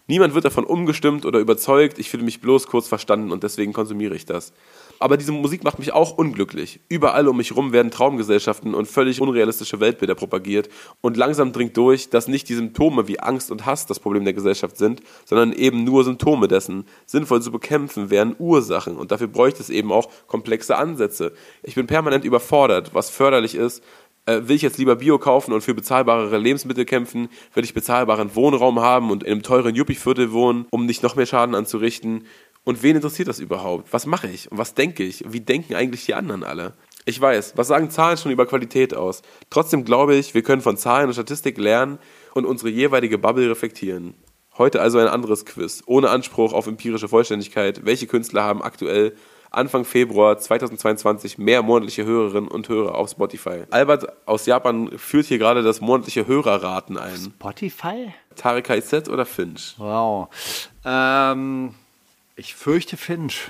[0.07, 4.16] Niemand wird davon umgestimmt oder überzeugt, ich fühle mich bloß kurz verstanden und deswegen konsumiere
[4.16, 4.53] ich das.
[5.00, 6.80] Aber diese Musik macht mich auch unglücklich.
[6.89, 10.70] Überall um mich herum werden Traumgesellschaften und völlig unrealistische Weltbilder propagiert
[11.02, 14.34] und langsam dringt durch, dass nicht die Symptome wie Angst und Hass das Problem der
[14.34, 16.86] Gesellschaft sind, sondern eben nur Symptome dessen.
[17.06, 21.34] Sinnvoll zu bekämpfen wären Ursachen und dafür bräuchte es eben auch komplexe Ansätze.
[21.64, 23.84] Ich bin permanent überfordert, was förderlich ist,
[24.26, 27.30] äh, will ich jetzt lieber Bio kaufen und für bezahlbarere Lebensmittel kämpfen?
[27.54, 31.26] Will ich bezahlbaren Wohnraum haben und in einem teuren Yuppie-Viertel wohnen, um nicht noch mehr
[31.26, 32.26] Schaden anzurichten?
[32.66, 33.93] Und wen interessiert das überhaupt?
[33.93, 34.51] Was mache ich?
[34.51, 35.24] Und was denke ich?
[35.28, 36.74] Wie denken eigentlich die anderen alle?
[37.05, 39.22] Ich weiß, was sagen Zahlen schon über Qualität aus?
[39.51, 41.99] Trotzdem glaube ich, wir können von Zahlen und Statistik lernen
[42.34, 44.16] und unsere jeweilige Bubble reflektieren.
[44.57, 47.86] Heute also ein anderes Quiz, ohne Anspruch auf empirische Vollständigkeit.
[47.86, 49.13] Welche Künstler haben aktuell
[49.51, 53.66] Anfang Februar 2022 mehr monatliche Hörerinnen und Hörer auf Spotify?
[53.70, 57.16] Albert aus Japan führt hier gerade das monatliche Hörerraten ein.
[57.16, 58.13] Spotify?
[58.36, 59.76] Tarek KZ oder Finch?
[59.78, 60.30] Wow.
[60.84, 61.76] Ähm,
[62.36, 63.50] ich fürchte Finch.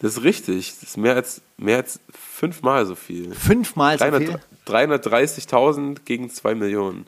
[0.00, 0.74] Das ist richtig.
[0.80, 3.34] Das ist mehr als, mehr als fünfmal so viel.
[3.34, 4.38] Fünfmal so viel?
[4.66, 7.06] 330.000 gegen 2 Millionen.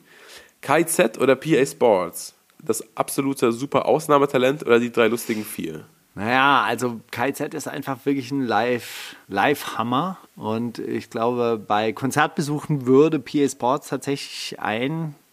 [0.61, 2.33] KZ oder PA Sports?
[2.61, 5.85] Das absolute super Ausnahmetalent oder die drei lustigen vier?
[6.15, 10.17] Naja, also KZ ist einfach wirklich ein Live- Live-Hammer.
[10.35, 14.59] und ich glaube, bei Konzertbesuchen würde PA Sports tatsächlich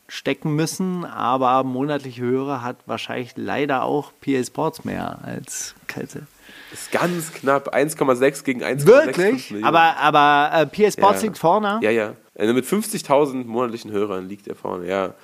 [0.06, 6.22] einstecken müssen, aber monatliche Hörer hat wahrscheinlich leider auch PA Sports mehr als KZ.
[6.72, 7.74] Ist ganz knapp.
[7.74, 9.64] 1,6 gegen 1,6 Wirklich?
[9.64, 11.26] Aber, aber äh, PA Sports Ja.
[11.26, 11.80] liegt vorne.
[11.82, 12.14] Ja, ja.
[12.38, 15.14] Also mit 50.000 monatlichen Hörern liegt er vorne, ja.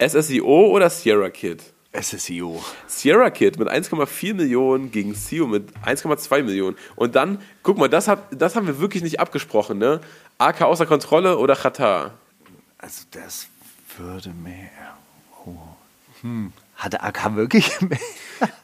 [0.00, 1.62] SSIO oder Sierra Kid?
[1.98, 2.62] SSIO.
[2.86, 6.76] Sierra Kid mit 1,4 Millionen gegen Sio mit 1,2 Millionen.
[6.96, 10.00] Und dann, guck mal, das, hat, das haben wir wirklich nicht abgesprochen, ne?
[10.38, 12.12] AK außer Kontrolle oder Qatar?
[12.78, 13.46] Also das
[13.98, 14.68] würde mehr.
[15.46, 15.50] Oh.
[16.22, 16.52] Hm.
[16.76, 17.98] Hatte AK wirklich mehr?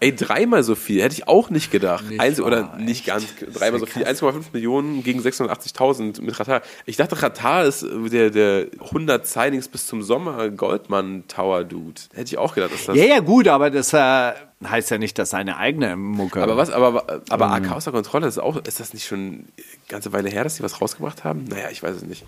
[0.00, 2.04] Ey, dreimal so viel, hätte ich auch nicht gedacht.
[2.08, 3.06] Nicht Eins, oder nicht echt?
[3.06, 4.02] ganz, Das ist dreimal so viel.
[4.02, 4.20] krass.
[4.22, 6.62] 1,5 Millionen gegen 680.000 mit Qatar.
[6.84, 12.00] Ich dachte, Qatar ist der, der 100 Signings bis zum Sommer Goldman Tower Dude.
[12.12, 12.96] Hätte ich auch gedacht, dass das.
[12.96, 14.32] Ja, ja, gut, aber das äh,
[14.66, 16.42] heißt ja nicht, dass seine eigene Mucke.
[16.42, 17.52] Aber was, aber, aber Ähm.
[17.64, 19.44] AK außer Kontrolle ist auch, ist das nicht schon eine
[19.88, 21.44] ganze Weile her, dass die was rausgebracht haben?
[21.44, 22.24] Naja, ich weiß es nicht.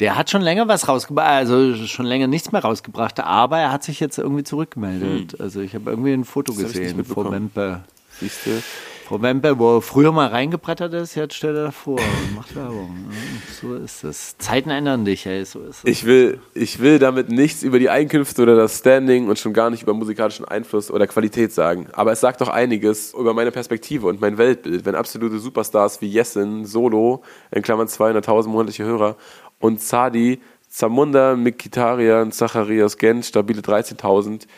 [0.00, 3.82] Der hat schon länger was rausgebracht, also schon länger nichts mehr rausgebracht, aber er hat
[3.82, 5.40] sich jetzt irgendwie zurückgemeldet.
[5.40, 6.58] Also ich habe irgendwie ein Foto Hm.
[6.62, 7.32] nicht gesehen, mitbekommen.
[7.32, 7.80] Wempe.
[8.20, 8.62] Siehst du?
[9.06, 13.06] Frau Wempe, wo er früher mal reingebrettert ist, jetzt stellt er davor und macht Werbung.
[13.08, 14.36] Ja, So ist es.
[14.38, 15.84] Zeiten ändern dich, ey, so ist es.
[15.84, 19.70] Ich will, ich will damit nichts über die Einkünfte oder das Standing und schon gar
[19.70, 21.86] nicht über musikalischen Einfluss oder Qualität sagen.
[21.92, 26.12] Aber es sagt doch einiges über meine Perspektive und mein Weltbild, wenn absolute Superstars wie
[26.12, 29.16] Yesin, Solo, in Klammern 200.000 monatliche Hörer,
[29.60, 34.48] und Zadi, Zamunda, Mikitarian, Zacharias Gent, stabile 13.000,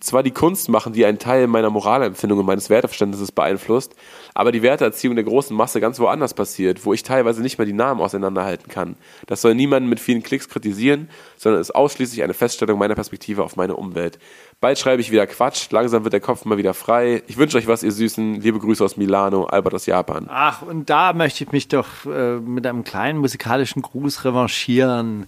[0.00, 3.94] zwar die Kunst machen, die einen Teil meiner Moralempfindung und meines Werteverständnisses beeinflusst,
[4.34, 7.72] aber die Werteerziehung der großen Masse ganz woanders passiert, wo ich teilweise nicht mehr die
[7.72, 8.96] Namen auseinanderhalten kann.
[9.26, 13.56] Das soll niemanden mit vielen Klicks kritisieren, sondern ist ausschließlich eine Feststellung meiner Perspektive auf
[13.56, 14.18] meine Umwelt.
[14.60, 17.22] Bald schreibe ich wieder Quatsch, langsam wird der Kopf mal wieder frei.
[17.26, 18.40] Ich wünsche euch was, ihr Süßen.
[18.40, 20.26] Liebe Grüße aus Milano, Albert aus Japan.
[20.30, 25.26] Ach, und da möchte ich mich doch äh, mit einem kleinen musikalischen Gruß revanchieren.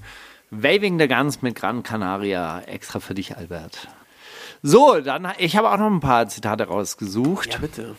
[0.51, 2.61] Waving the Guns mit Gran Canaria.
[2.61, 3.89] Extra für dich, Albert.
[4.63, 7.61] So, dann, ich habe auch noch ein paar Zitate rausgesucht.
[7.61, 7.95] bitte.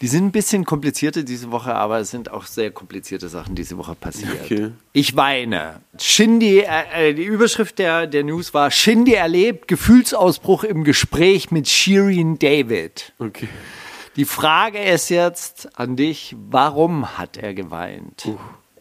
[0.00, 3.78] Die sind ein bisschen komplizierter diese Woche, aber es sind auch sehr komplizierte Sachen diese
[3.78, 4.42] Woche passiert.
[4.44, 4.72] Okay.
[4.92, 5.80] Ich weine.
[5.98, 11.68] Shindy, äh, äh, die Überschrift der, der News war, Shindy erlebt Gefühlsausbruch im Gespräch mit
[11.68, 13.12] Shirin David.
[13.18, 13.48] Okay.
[14.16, 18.28] Die Frage ist jetzt an dich, warum hat er geweint?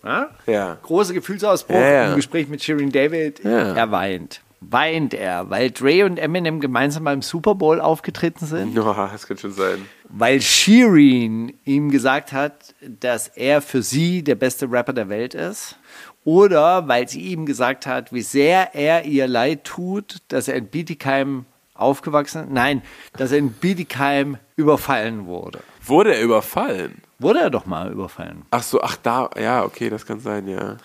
[0.04, 0.30] Ja?
[0.46, 0.78] Ja.
[0.82, 2.10] Großer Gefühlsausbruch Ja, ja.
[2.10, 3.44] im Gespräch mit Shirin David.
[3.44, 3.74] Ja.
[3.74, 4.42] Er weint.
[4.70, 8.74] Weint er, weil Dre und Eminem gemeinsam beim Super Bowl aufgetreten sind?
[8.84, 9.86] No, das könnte schon sein.
[10.10, 15.78] Weil Shirin ihm gesagt hat, dass er für sie der beste Rapper der Welt ist?
[16.26, 20.68] Oder weil sie ihm gesagt hat, wie sehr er ihr leid tut, dass er in
[20.68, 22.52] Bietigheim aufgewachsen ist?
[22.52, 22.82] Nein,
[23.18, 25.60] dass er in Bietigheim überfallen wurde.
[25.86, 27.02] Wurde er überfallen?
[27.20, 28.44] Wurde er doch mal überfallen.
[28.52, 30.78] Ach so, ach da, ja, okay, das kann sein, ja.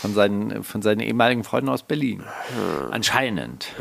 [0.00, 2.22] Von seinen, von seinen ehemaligen Freunden aus Berlin.
[2.90, 3.74] Anscheinend.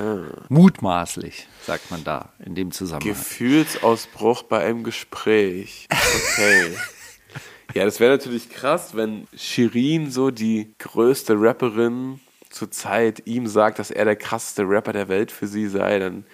[0.49, 3.13] Mutmaßlich, sagt man da in dem Zusammenhang.
[3.13, 5.87] Gefühlsausbruch bei einem Gespräch.
[5.89, 6.75] Okay.
[7.73, 13.79] ja, das wäre natürlich krass, wenn Shirin so die größte Rapperin zur Zeit ihm sagt,
[13.79, 16.25] dass er der krasseste Rapper der Welt für sie sei, dann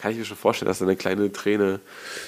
[0.00, 1.80] kann ich mir schon vorstellen, dass da eine kleine Träne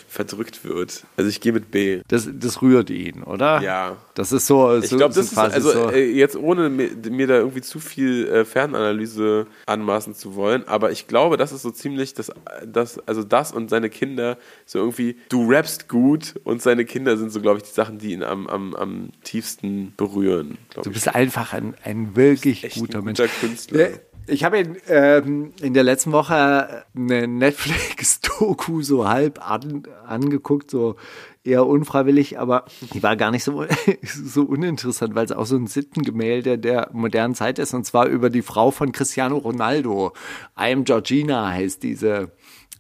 [0.09, 1.05] verdrückt wird.
[1.17, 2.03] Also ich gehe mit B.
[2.09, 3.63] Das, das rührt ihn, oder?
[3.63, 3.97] Ja.
[4.15, 4.77] Das ist so.
[4.77, 5.91] Ich so, glaube, so das ist also so.
[5.91, 11.07] äh, jetzt ohne mir, da irgendwie zu viel äh, Fernanalyse anmaßen zu wollen, aber ich
[11.07, 12.31] glaube, das ist so ziemlich das,
[12.67, 17.31] das, also das und seine Kinder so irgendwie, du rappst gut und seine Kinder sind
[17.31, 20.59] so, glaube ich, die Sachen, die ihn am, am, am tiefsten berühren.
[20.75, 20.93] Du ich.
[20.93, 23.19] bist einfach ein, ein wirklich guter ein Mensch.
[23.19, 23.91] guter Künstler.
[23.91, 23.97] Ja,
[24.27, 30.97] Ich habe in, ähm, in der letzten Woche eine Netflix-Doku so halb an, angeguckt, so
[31.45, 32.65] eher unfreiwillig, aber
[32.95, 33.65] die war gar nicht so,
[34.03, 38.31] so uninteressant, weil es auch so ein Sittengemälde der modernen Zeit ist, und zwar über
[38.31, 40.13] die Frau von Cristiano Ronaldo.
[40.59, 42.31] I am Georgina heißt diese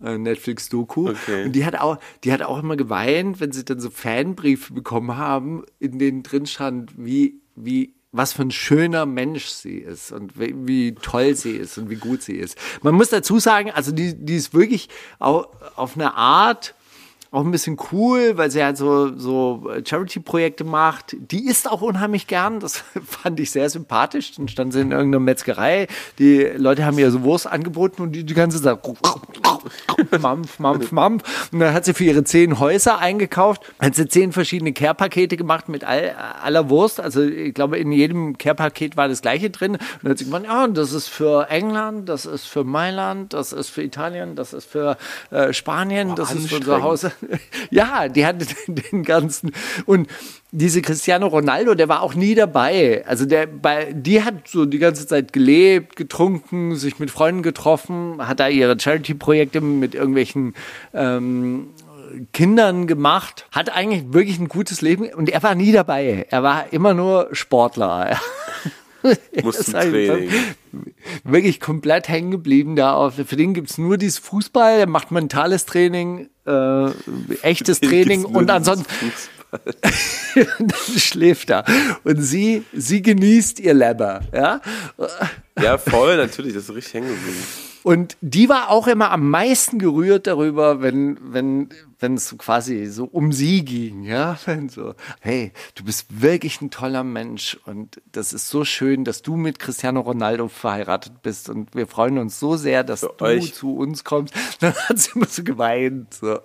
[0.02, 1.10] äh, Netflix-Doku.
[1.10, 1.44] Okay.
[1.44, 5.16] Und die hat auch, die hat auch immer geweint, wenn sie dann so Fanbriefe bekommen
[5.16, 10.38] haben, in denen drin stand, wie, wie, was für ein schöner Mensch sie ist und
[10.38, 12.56] wie, wie toll sie ist und wie gut sie ist.
[12.82, 16.74] Man muss dazu sagen, also die, die ist wirklich auch auf eine Art
[17.32, 21.16] auch ein bisschen cool, weil sie halt so, so Charity-Projekte macht.
[21.18, 22.60] Die isst auch unheimlich gern.
[22.60, 24.34] Das fand ich sehr sympathisch.
[24.36, 25.88] Dann stand sie in irgendeiner Metzgerei.
[26.18, 28.78] Die Leute haben ihr so Wurst angeboten und die die ganze Zeit
[30.20, 31.48] Mampf, Mampf, Mampf.
[31.52, 35.70] Und dann hat sie für ihre zehn Häuser eingekauft, hat sie zehn verschiedene Care-Pakete gemacht
[35.70, 37.00] mit all, aller Wurst.
[37.00, 39.72] Also ich glaube, in jedem Care-Paket war das gleiche drin.
[39.72, 43.54] Und dann hat sie gemeint, ja, das ist für England, das ist für Mailand, das
[43.54, 44.98] ist für Italien, das ist für
[45.30, 47.06] äh, Spanien, das ist für unser Haus.
[47.70, 49.52] Ja, die hatte den ganzen
[49.86, 50.08] und
[50.50, 53.04] diese Cristiano Ronaldo, der war auch nie dabei.
[53.06, 58.16] Also der bei die hat so die ganze Zeit gelebt, getrunken, sich mit Freunden getroffen,
[58.18, 60.54] hat da ihre Charity-Projekte mit irgendwelchen
[60.92, 61.68] ähm,
[62.32, 66.26] Kindern gemacht, hat eigentlich wirklich ein gutes Leben und er war nie dabei.
[66.30, 68.18] Er war immer nur Sportler.
[69.42, 70.30] Muss zum Training.
[71.24, 72.94] Wirklich komplett hängen geblieben da.
[72.94, 76.90] Auf, für den gibt's nur dieses Fußball, er macht mentales Training, äh,
[77.42, 79.42] echtes Training und ansonsten Fußball.
[80.34, 81.64] dann schläft er.
[82.04, 84.60] Und sie, sie genießt ihr Leber, ja.
[85.60, 87.44] Ja, voll, natürlich, das ist richtig hängen geblieben.
[87.82, 92.86] Und die war auch immer am meisten gerührt darüber, wenn, wenn, wenn es so quasi
[92.86, 94.38] so um sie ging, ja.
[94.46, 99.22] Wenn so, hey, du bist wirklich ein toller Mensch und das ist so schön, dass
[99.22, 103.54] du mit Cristiano Ronaldo verheiratet bist und wir freuen uns so sehr, dass du euch.
[103.54, 104.34] zu uns kommst.
[104.60, 106.38] Dann hat sie immer so geweint, so.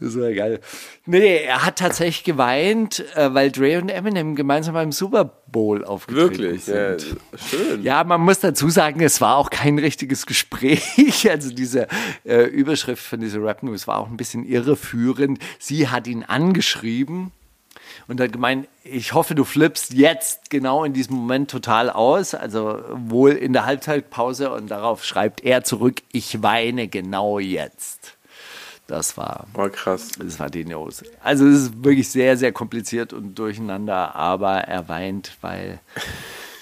[0.00, 0.60] Das war geil.
[1.06, 6.38] Nee, er hat tatsächlich geweint, äh, weil Dre und Eminem gemeinsam beim Super Bowl aufgetreten
[6.38, 6.76] Wirklich, sind.
[6.76, 7.82] ja, schön.
[7.82, 10.82] Ja, man muss dazu sagen, es war auch kein richtiges Gespräch.
[11.30, 11.86] Also diese
[12.24, 15.38] äh, Überschrift von dieser Rap News war auch ein bisschen irreführend.
[15.58, 17.30] Sie hat ihn angeschrieben
[18.08, 22.34] und hat gemeint, ich hoffe, du flippst jetzt genau in diesem Moment total aus.
[22.34, 28.16] Also wohl in der Halbzeitpause und darauf schreibt er zurück, ich weine genau jetzt.
[28.86, 30.10] Das war Oh, krass.
[30.18, 31.02] das war die News.
[31.22, 35.80] Also es ist wirklich sehr, sehr kompliziert und durcheinander, aber er weint, weil,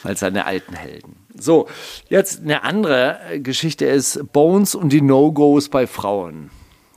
[0.03, 1.17] weil seine alten Helden.
[1.37, 1.67] So,
[2.09, 6.51] jetzt eine andere Geschichte ist Bones und die No-Gos bei Frauen.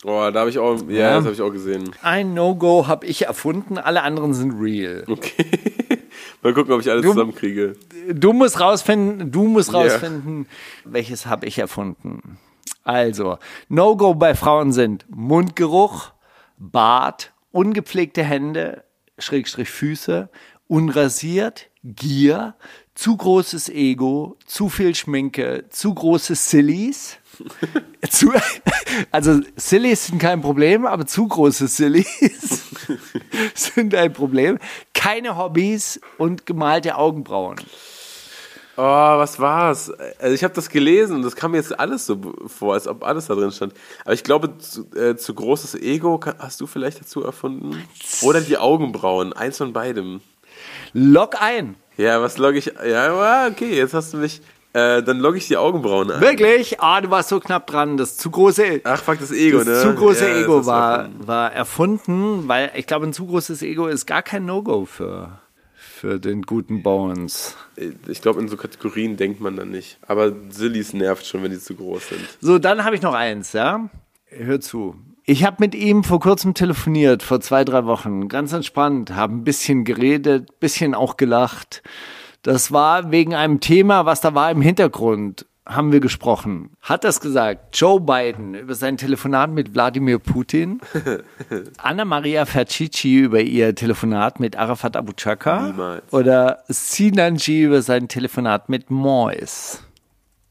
[0.03, 1.15] Oh, da habe ich auch, ja, Ja.
[1.15, 1.91] das habe ich auch gesehen.
[2.01, 5.05] Ein No-Go habe ich erfunden, alle anderen sind real.
[5.07, 5.45] Okay.
[6.41, 7.78] Mal gucken, ob ich alles Du- zusammenkriege.
[8.13, 10.45] Du musst rausfinden, du musst rausfinden,
[10.84, 12.38] welches habe ich erfunden.
[12.84, 13.38] Also,
[13.70, 16.12] No-Go bei Frauen sind Mundgeruch,
[16.58, 18.84] Bart, ungepflegte Hände,
[19.18, 20.30] Schrägstrich Füße,
[20.68, 22.56] unrasiert, Gier,
[22.96, 27.18] zu großes Ego, zu viel Schminke, zu große Sillies.
[28.10, 28.32] zu,
[29.12, 32.64] also Sillies sind kein Problem, aber zu große Sillies
[33.56, 34.60] sind ein Problem.
[34.94, 37.58] Keine Hobbys und gemalte Augenbrauen.
[38.76, 39.91] Oh, was war's?
[40.19, 43.03] Also ich habe das gelesen und das kam mir jetzt alles so vor, als ob
[43.03, 43.74] alles da drin stand.
[44.03, 47.84] Aber ich glaube, zu, äh, zu großes Ego hast du vielleicht dazu erfunden?
[48.24, 50.21] Oder die Augenbrauen, eins von beidem.
[50.93, 51.76] Log ein.
[51.97, 52.74] Ja, was logge ich?
[52.88, 54.41] Ja, okay, jetzt hast du mich.
[54.76, 56.19] Äh, dann logge ich die Augenbrauen ein.
[56.19, 56.82] Wirklich?
[56.82, 57.95] Ah, du warst so knapp dran.
[57.97, 59.82] Das zu große, Ach, fuck, das Ego, das ne?
[59.82, 64.07] zu große Ja, Ego war, war erfunden, weil ich glaube, ein zu großes Ego ist
[64.07, 65.38] gar kein No-Go für,
[66.04, 67.56] für den guten Bones.
[68.10, 69.99] Ich glaube, in so Kategorien denkt man dann nicht.
[70.06, 72.20] Aber Sillies nervt schon, wenn die zu groß sind.
[72.41, 73.89] So, dann habe ich noch eins, ja?
[74.26, 74.95] Hör zu.
[75.24, 78.28] Ich habe mit ihm vor kurzem telefoniert, vor zwei, drei Wochen.
[78.28, 81.84] Ganz entspannt, haben ein bisschen geredet, bisschen auch gelacht.
[82.41, 86.72] Das war wegen einem Thema, was da war im Hintergrund, haben wir gesprochen.
[86.82, 90.82] Hat das gesagt, Joe Biden über sein Telefonat mit Wladimir Putin,
[91.78, 96.11] Anna-Maria Fercici über ihr Telefonat mit Arafat Abu Chaka Niemals.
[96.11, 99.82] oder Sinanji über sein Telefonat mit Mois.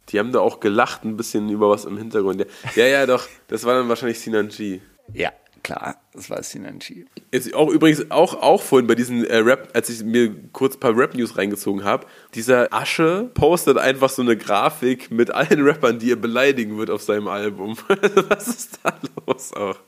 [0.09, 2.41] Die haben da auch gelacht, ein bisschen über was im Hintergrund.
[2.75, 4.81] Ja, ja, ja doch, das war dann wahrscheinlich Sinan G.
[5.15, 5.31] Ja,
[5.63, 7.07] klar, das war Sinanji.
[7.33, 10.81] Jetzt auch übrigens auch, auch vorhin bei diesen äh, Rap, als ich mir kurz ein
[10.81, 16.13] paar Rap-News reingezogen habe, dieser Asche postet einfach so eine Grafik mit allen Rappern, die
[16.13, 17.77] er beleidigen wird auf seinem Album.
[18.29, 18.95] Was ist da
[19.27, 19.79] los auch?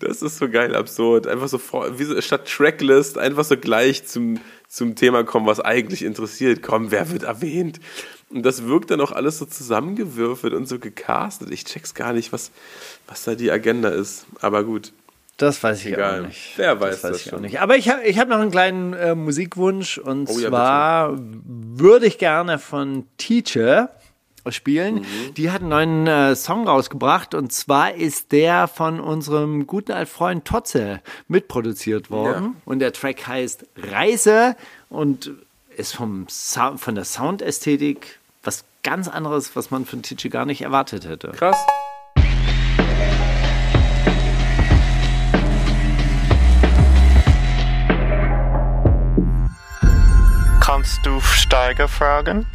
[0.00, 1.26] Das ist so geil absurd.
[1.26, 5.60] Einfach so, vor, wie so statt Tracklist einfach so gleich zum, zum Thema kommen, was
[5.60, 6.62] eigentlich interessiert.
[6.62, 7.80] Komm, wer wird erwähnt?
[8.30, 11.50] Und das wirkt dann auch alles so zusammengewürfelt und so gecastet.
[11.50, 12.50] Ich check's gar nicht, was,
[13.08, 14.26] was da die Agenda ist.
[14.40, 14.92] Aber gut.
[15.36, 16.20] Das weiß ich Egal.
[16.22, 16.52] auch nicht.
[16.56, 17.38] Wer weiß das, weiß das ich schon.
[17.38, 17.60] auch nicht.
[17.60, 22.06] Aber ich habe ich hab noch einen kleinen äh, Musikwunsch und Oh ja, zwar würde
[22.06, 23.90] ich gerne von Teacher
[24.50, 24.96] spielen.
[24.96, 25.34] Mhm.
[25.36, 30.10] Die hat einen neuen äh, Song rausgebracht und zwar ist der von unserem guten alten
[30.10, 32.52] Freund Totze mitproduziert worden Ja.
[32.64, 34.56] und der Track heißt Reise
[34.88, 35.32] und
[35.76, 38.18] ist vom Sou- von der Soundästhetik
[38.82, 41.28] ganz anderes, was man von Teacher gar nicht erwartet hätte.
[41.28, 41.56] Krass.
[50.60, 52.46] Kannst du Steiger fragen?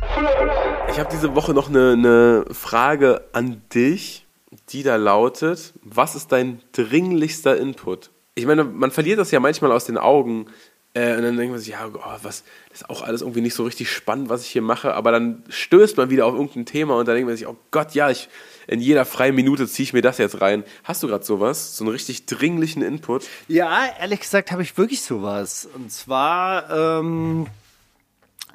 [0.89, 4.26] Ich habe diese Woche noch eine, eine Frage an dich,
[4.69, 8.11] die da lautet: Was ist dein dringlichster Input?
[8.36, 10.47] Ich meine, man verliert das ja manchmal aus den Augen.
[10.96, 13.54] Äh, und dann denkt man sich, ja, oh, was, das ist auch alles irgendwie nicht
[13.54, 14.93] so richtig spannend, was ich hier mache.
[14.93, 17.93] Aber dann stößt man wieder auf irgendein Thema und dann denkt man sich, oh Gott,
[17.93, 18.30] ja, ich,
[18.68, 20.64] in jeder freien Minute ziehe ich mir das jetzt rein.
[20.86, 21.76] Hast du gerade sowas?
[21.76, 23.26] So einen richtig dringlichen Input?
[23.50, 25.68] Ja, ehrlich gesagt habe ich wirklich sowas.
[25.74, 26.70] Und zwar
[27.00, 27.48] ähm,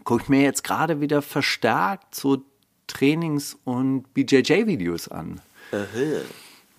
[0.05, 2.43] gucke ich mir jetzt gerade wieder verstärkt so
[2.87, 5.41] Trainings- und BJJ-Videos an.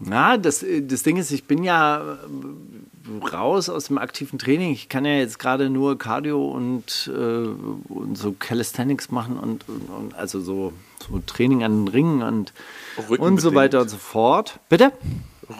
[0.03, 4.71] Na, das, das Ding ist, ich bin ja äh, raus aus dem aktiven Training.
[4.71, 9.89] Ich kann ja jetzt gerade nur Cardio und, äh, und so Calisthenics machen und, und,
[9.89, 10.73] und also so,
[11.07, 12.53] so Training an den Ringen und,
[13.17, 14.59] und so weiter und so fort.
[14.69, 14.91] Bitte?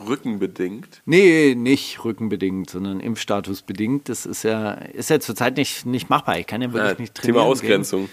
[0.08, 1.02] Rückenbedingt.
[1.06, 4.10] Nee, nicht rückenbedingt, sondern Impfstatus bedingt.
[4.10, 6.40] Das ist ja, ist ja zurzeit nicht, nicht machbar.
[6.40, 7.36] Ich kann ja wirklich Ja, nicht trainieren.
[7.36, 8.10] Thema Ausgrenzung.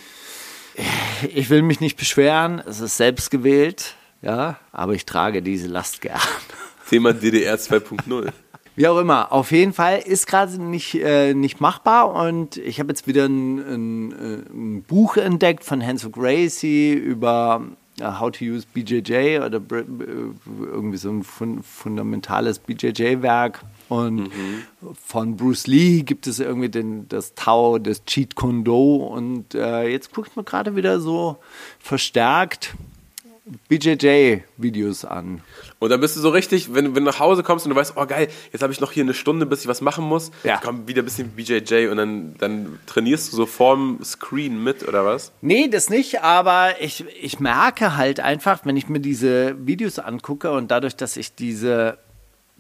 [0.75, 0.87] Gehen.
[1.35, 2.61] Ich will mich nicht beschweren.
[2.65, 3.95] Es ist selbst gewählt.
[4.23, 6.21] Ja, aber ich trage diese Last gern.
[6.89, 8.33] Thema DDR 2.0.
[8.75, 12.91] Wie auch immer, auf jeden Fall ist gerade nicht, äh, nicht machbar und ich habe
[12.91, 17.67] jetzt wieder ein, ein, ein Buch entdeckt von Hansel Gracie über
[17.99, 19.85] äh, How to Use BJJ oder äh,
[20.61, 23.65] irgendwie so ein fun fundamentales BJJ-Werk.
[23.89, 24.31] Und
[25.03, 28.97] von Bruce Lee gibt es irgendwie den, das Tao, das Cheat Kondo.
[28.97, 31.39] Und äh, jetzt guckt man gerade wieder so
[31.79, 32.75] verstärkt
[33.69, 35.43] BJJ-Videos an.
[35.79, 37.95] Und dann bist du so richtig, wenn, wenn du nach Hause kommst und du weißt,
[37.97, 40.31] oh geil, jetzt habe ich noch hier eine Stunde, bis ich was machen muss.
[40.45, 40.61] Ja.
[40.63, 45.05] Komm, wieder ein bisschen BJJ und dann, dann trainierst du so vorm Screen mit oder
[45.05, 45.33] was?
[45.41, 50.51] Nee, das nicht, aber ich, ich merke halt einfach, wenn ich mir diese Videos angucke
[50.53, 51.99] und dadurch, dass ich diese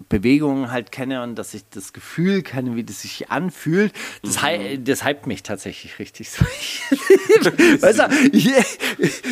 [0.09, 3.92] Bewegungen halt kenne und dass ich das Gefühl kenne, wie das sich anfühlt,
[4.22, 6.44] das, hy das hypt mich tatsächlich richtig so.
[6.44, 8.51] weißt du, ich,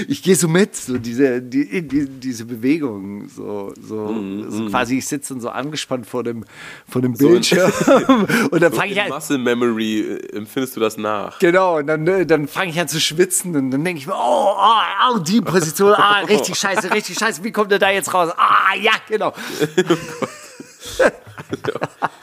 [0.08, 4.14] ich gehe so mit, so diese, die, die, diese Bewegungen, so, so,
[4.48, 6.44] so quasi, ich sitze dann so angespannt vor dem,
[6.88, 7.72] vor dem So Bildschirm
[8.50, 11.38] und dann So fange ich in halt, Muscle Memory äh, empfindest du das nach.
[11.38, 14.14] Genau, und dann, äh, dann fange ich an zu schwitzen und dann denke ich mir,
[14.14, 18.12] oh, oh, oh, die Position, ah, richtig scheiße, richtig scheiße, wie kommt der da jetzt
[18.12, 18.32] raus?
[18.36, 19.32] Ah, ja, genau.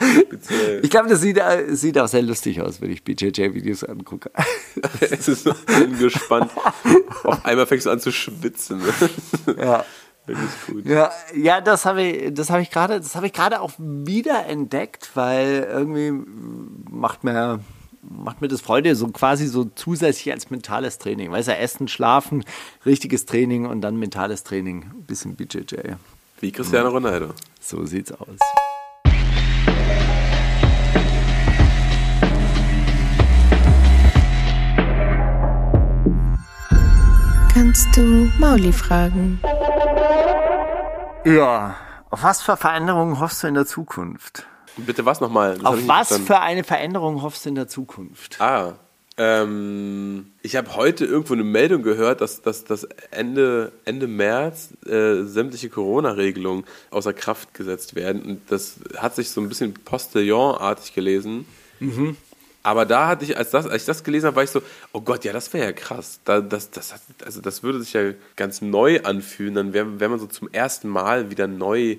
[0.00, 0.80] Speziell.
[0.82, 4.30] Ich glaube, das sieht, äh, sieht auch sehr lustig aus, wenn ich BJJ-Videos angucke.
[5.00, 6.50] Es ist so angespannt.
[7.22, 8.82] Auf einmal fängst du an zu schwitzen.
[9.58, 9.84] Ja.
[10.26, 10.86] Wirklich gut.
[10.86, 14.46] Ja, ja, das habe ich, das habe ich gerade, das habe ich gerade auch wieder
[14.46, 16.12] entdeckt, weil irgendwie
[16.90, 17.60] macht mir,
[18.00, 21.30] macht mir das Freude, so quasi so zusätzlich als mentales Training.
[21.30, 22.44] Weißt du, Essen, Schlafen,
[22.86, 25.96] richtiges Training und dann mentales Training, ein bisschen BJJ.
[26.40, 27.34] Wie Cristiano Ronaldo.
[27.60, 28.38] So sieht's aus.
[37.52, 39.40] Kannst du Mauli fragen?
[41.24, 41.76] Ja.
[42.10, 44.46] Auf was für Veränderungen hoffst du in der Zukunft?
[44.76, 45.54] Bitte was nochmal?
[45.54, 46.26] Das hab ich Auf nicht was verstanden.
[46.26, 48.40] für eine Veränderung hoffst du in der Zukunft?
[48.40, 48.74] Ah,
[49.16, 55.22] ähm, ich habe heute irgendwo eine Meldung gehört, dass, dass, dass Ende, Ende März äh,
[55.22, 58.22] sämtliche Corona-Regelungen außer Kraft gesetzt werden.
[58.22, 61.46] Und das hat sich so ein bisschen Postillon-artig gelesen.
[62.64, 64.62] Aber da hatte ich, als, das, als ich das gelesen habe, war ich so,
[64.92, 66.18] oh Gott, ja, das wäre ja krass.
[66.24, 66.94] Da, das, das,
[67.24, 69.54] also das würde sich ja ganz neu anfühlen.
[69.54, 71.98] Dann wäre wär man so zum ersten Mal wieder neu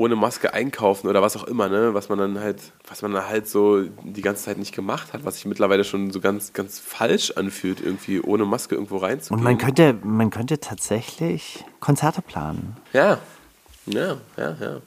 [0.00, 1.92] ohne Maske einkaufen oder was auch immer, ne?
[1.92, 5.26] Was man dann halt, was man dann halt so die ganze Zeit nicht gemacht hat,
[5.26, 9.38] was sich mittlerweile schon so ganz, ganz falsch anfühlt, irgendwie ohne Maske irgendwo reinzugehen.
[9.38, 12.78] Und man könnte, man könnte tatsächlich Konzerte planen.
[12.94, 13.18] Ja,
[13.84, 14.80] ja, ja, ja.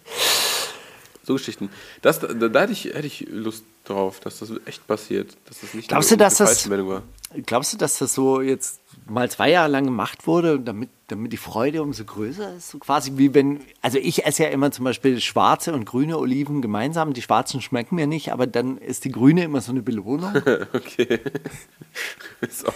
[1.22, 1.70] So Geschichten.
[2.01, 5.36] Das, da, da hätte, ich, hätte ich Lust drauf, dass das echt passiert.
[5.46, 6.70] Dass das nicht Glaubst du, dass das-.
[7.46, 11.38] Glaubst du, dass das so jetzt mal zwei Jahre lang gemacht wurde, damit, damit die
[11.38, 12.70] Freude umso größer ist?
[12.70, 16.62] So quasi wie wenn, also ich esse ja immer zum Beispiel schwarze und grüne Oliven
[16.62, 17.14] gemeinsam.
[17.14, 20.34] Die schwarzen schmecken mir nicht, aber dann ist die grüne immer so eine Belohnung.
[20.74, 21.20] Okay.
[22.42, 22.74] ist auch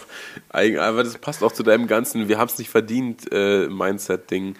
[0.51, 4.55] aber das passt auch zu deinem ganzen Wir haben es nicht verdient äh, Mindset-Ding.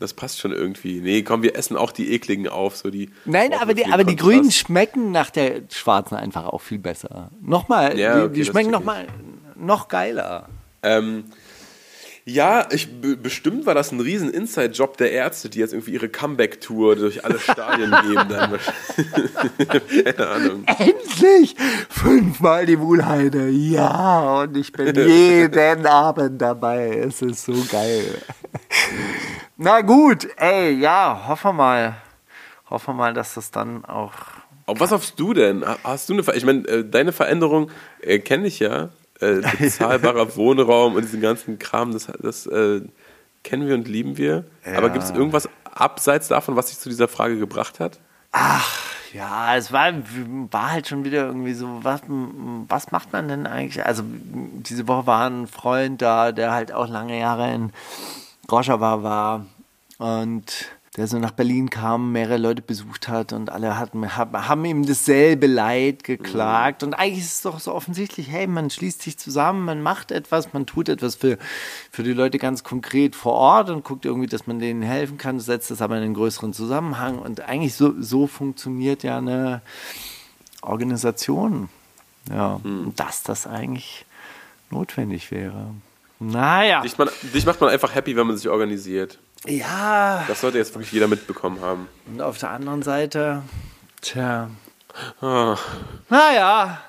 [0.00, 1.00] Das passt schon irgendwie.
[1.00, 2.76] Nee, komm, wir essen auch die ekligen auf.
[2.76, 6.78] So die Nein, aber die, aber die grünen schmecken nach der schwarzen einfach auch viel
[6.78, 7.30] besser.
[7.40, 9.06] Nochmal, Ja, die, okay, die schmecken nochmal
[9.56, 10.48] noch geiler.
[10.82, 11.24] Ähm,
[12.28, 16.08] ja, ich, be- bestimmt war das ein riesen Inside-Job der Ärzte, die jetzt irgendwie ihre
[16.08, 18.28] Comeback-Tour durch alle Stadien geben.
[18.28, 18.58] Dann.
[20.04, 20.64] Keine Ahnung.
[20.66, 21.56] Endlich!
[21.88, 23.48] Fünfmal die Wuhlheide.
[23.48, 26.96] Ja, und ich bin jeden Abend dabei.
[27.06, 28.04] Es ist so geil.
[29.56, 31.96] Na gut, ey, ja, hoffen wir mal.
[32.70, 34.12] Hoffen wir mal, dass das dann auch.
[34.66, 35.64] Auf was hoffst du denn?
[35.66, 37.70] Ha- Hast du eine Ver Ich meine, äh, deine Veränderung
[38.02, 38.90] äh, kenne ich ja.
[39.20, 42.82] Äh, bezahlbarer Wohnraum und diesen ganzen Kram, das, das äh,
[43.42, 44.44] kennen wir und lieben wir.
[44.76, 47.98] Aber gibt es irgendwas abseits davon, was dich zu dieser Frage gebracht hat?
[49.12, 49.92] Ja, es war,
[50.50, 53.84] war halt schon wieder irgendwie so, was, was macht man denn eigentlich?
[53.84, 57.72] Also, diese Woche war ein Freund da, der halt auch lange Jahre in
[58.50, 59.46] Rojava war
[59.98, 60.66] und
[60.98, 65.46] der so nach Berlin kam, mehrere Leute besucht hat und alle hatten, haben ihm dasselbe
[65.46, 66.82] Leid geklagt.
[66.82, 70.52] Und eigentlich ist es doch so offensichtlich, hey, man schließt sich zusammen, man macht etwas,
[70.52, 71.38] man tut etwas für,
[71.92, 75.38] für die Leute ganz konkret vor Ort und guckt irgendwie, dass man denen helfen kann,
[75.38, 77.20] setzt das aber in einen größeren Zusammenhang.
[77.20, 79.62] Und eigentlich so, so funktioniert ja eine
[80.62, 81.68] Organisation.
[82.28, 84.04] Ja, und dass das eigentlich
[84.70, 85.70] notwendig wäre.
[86.18, 86.80] Naja.
[86.80, 89.20] Dich, man, dich macht man einfach happy, wenn man sich organisiert.
[89.46, 90.24] Ja.
[90.26, 91.88] Das sollte jetzt wirklich jeder mitbekommen haben.
[92.06, 93.42] Und auf der anderen Seite,
[94.00, 94.50] tja.
[95.20, 95.56] Ah.
[96.08, 96.80] Naja.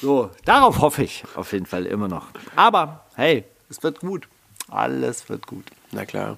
[0.00, 2.28] So, darauf hoffe ich auf jeden Fall immer noch.
[2.54, 4.28] Aber hey, es wird gut.
[4.68, 5.64] Alles wird gut.
[5.92, 6.36] Na klar.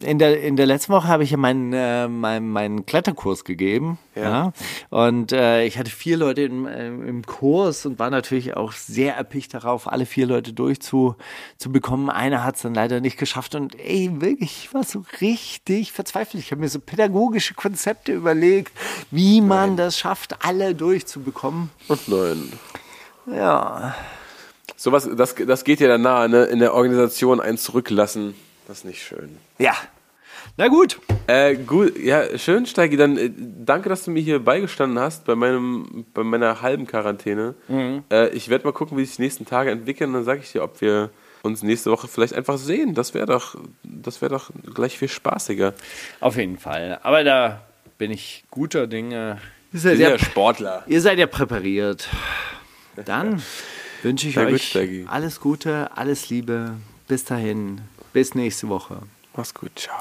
[0.00, 3.98] In der, in der letzten Woche habe ich ja meinen, äh, meinen, meinen Kletterkurs gegeben.
[4.16, 4.22] Ja.
[4.22, 4.52] Ja.
[4.90, 9.14] Und äh, ich hatte vier Leute im, äh, im Kurs und war natürlich auch sehr
[9.14, 11.16] erpicht darauf, alle vier Leute durchzubekommen.
[11.58, 12.10] Zu bekommen.
[12.10, 13.54] Einer hat es dann leider nicht geschafft.
[13.54, 16.42] Und ey, wirklich, ich war so richtig verzweifelt.
[16.42, 18.72] Ich habe mir so pädagogische Konzepte überlegt,
[19.10, 21.70] wie man das schafft, alle durchzubekommen.
[21.86, 22.52] Und neun.
[23.26, 23.94] Ja.
[24.76, 26.44] Sowas, das, das geht ja dann nahe, ne?
[26.44, 28.34] In der Organisation einen zurücklassen.
[28.66, 29.36] Das ist nicht schön.
[29.58, 29.74] Ja.
[30.56, 30.98] Na gut.
[31.26, 32.96] Äh, gut, ja, schön, Steigi.
[32.96, 37.54] Dann äh, danke, dass du mir hier beigestanden hast bei, meinem, bei meiner halben Quarantäne.
[38.10, 40.12] Äh, ich werde mal gucken, wie sich die nächsten Tage entwickeln.
[40.12, 41.10] Dann sage ich dir, ob wir
[41.42, 42.94] uns nächste Woche vielleicht einfach sehen.
[42.94, 45.74] Das wäre doch, das wäre doch gleich viel spaßiger.
[46.20, 46.98] Auf jeden Fall.
[47.02, 47.62] Aber da
[47.98, 49.38] bin ich guter Dinge.
[49.72, 50.84] Ihr seid, ja, Sportler.
[50.86, 52.08] ihr seid ja präpariert.
[53.04, 53.42] Dann
[54.02, 55.06] wünsche ich Na gut, euch Steigi.
[55.08, 56.74] alles Gute, alles Liebe.
[57.08, 57.80] Bis dahin.
[58.12, 58.98] Bis nächste Woche.
[59.34, 59.96] Mach's gut, ciao.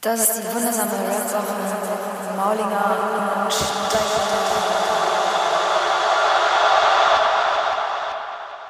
[0.00, 4.65] Das ist die wundersame Rap-Woche Maulinger und Steiger.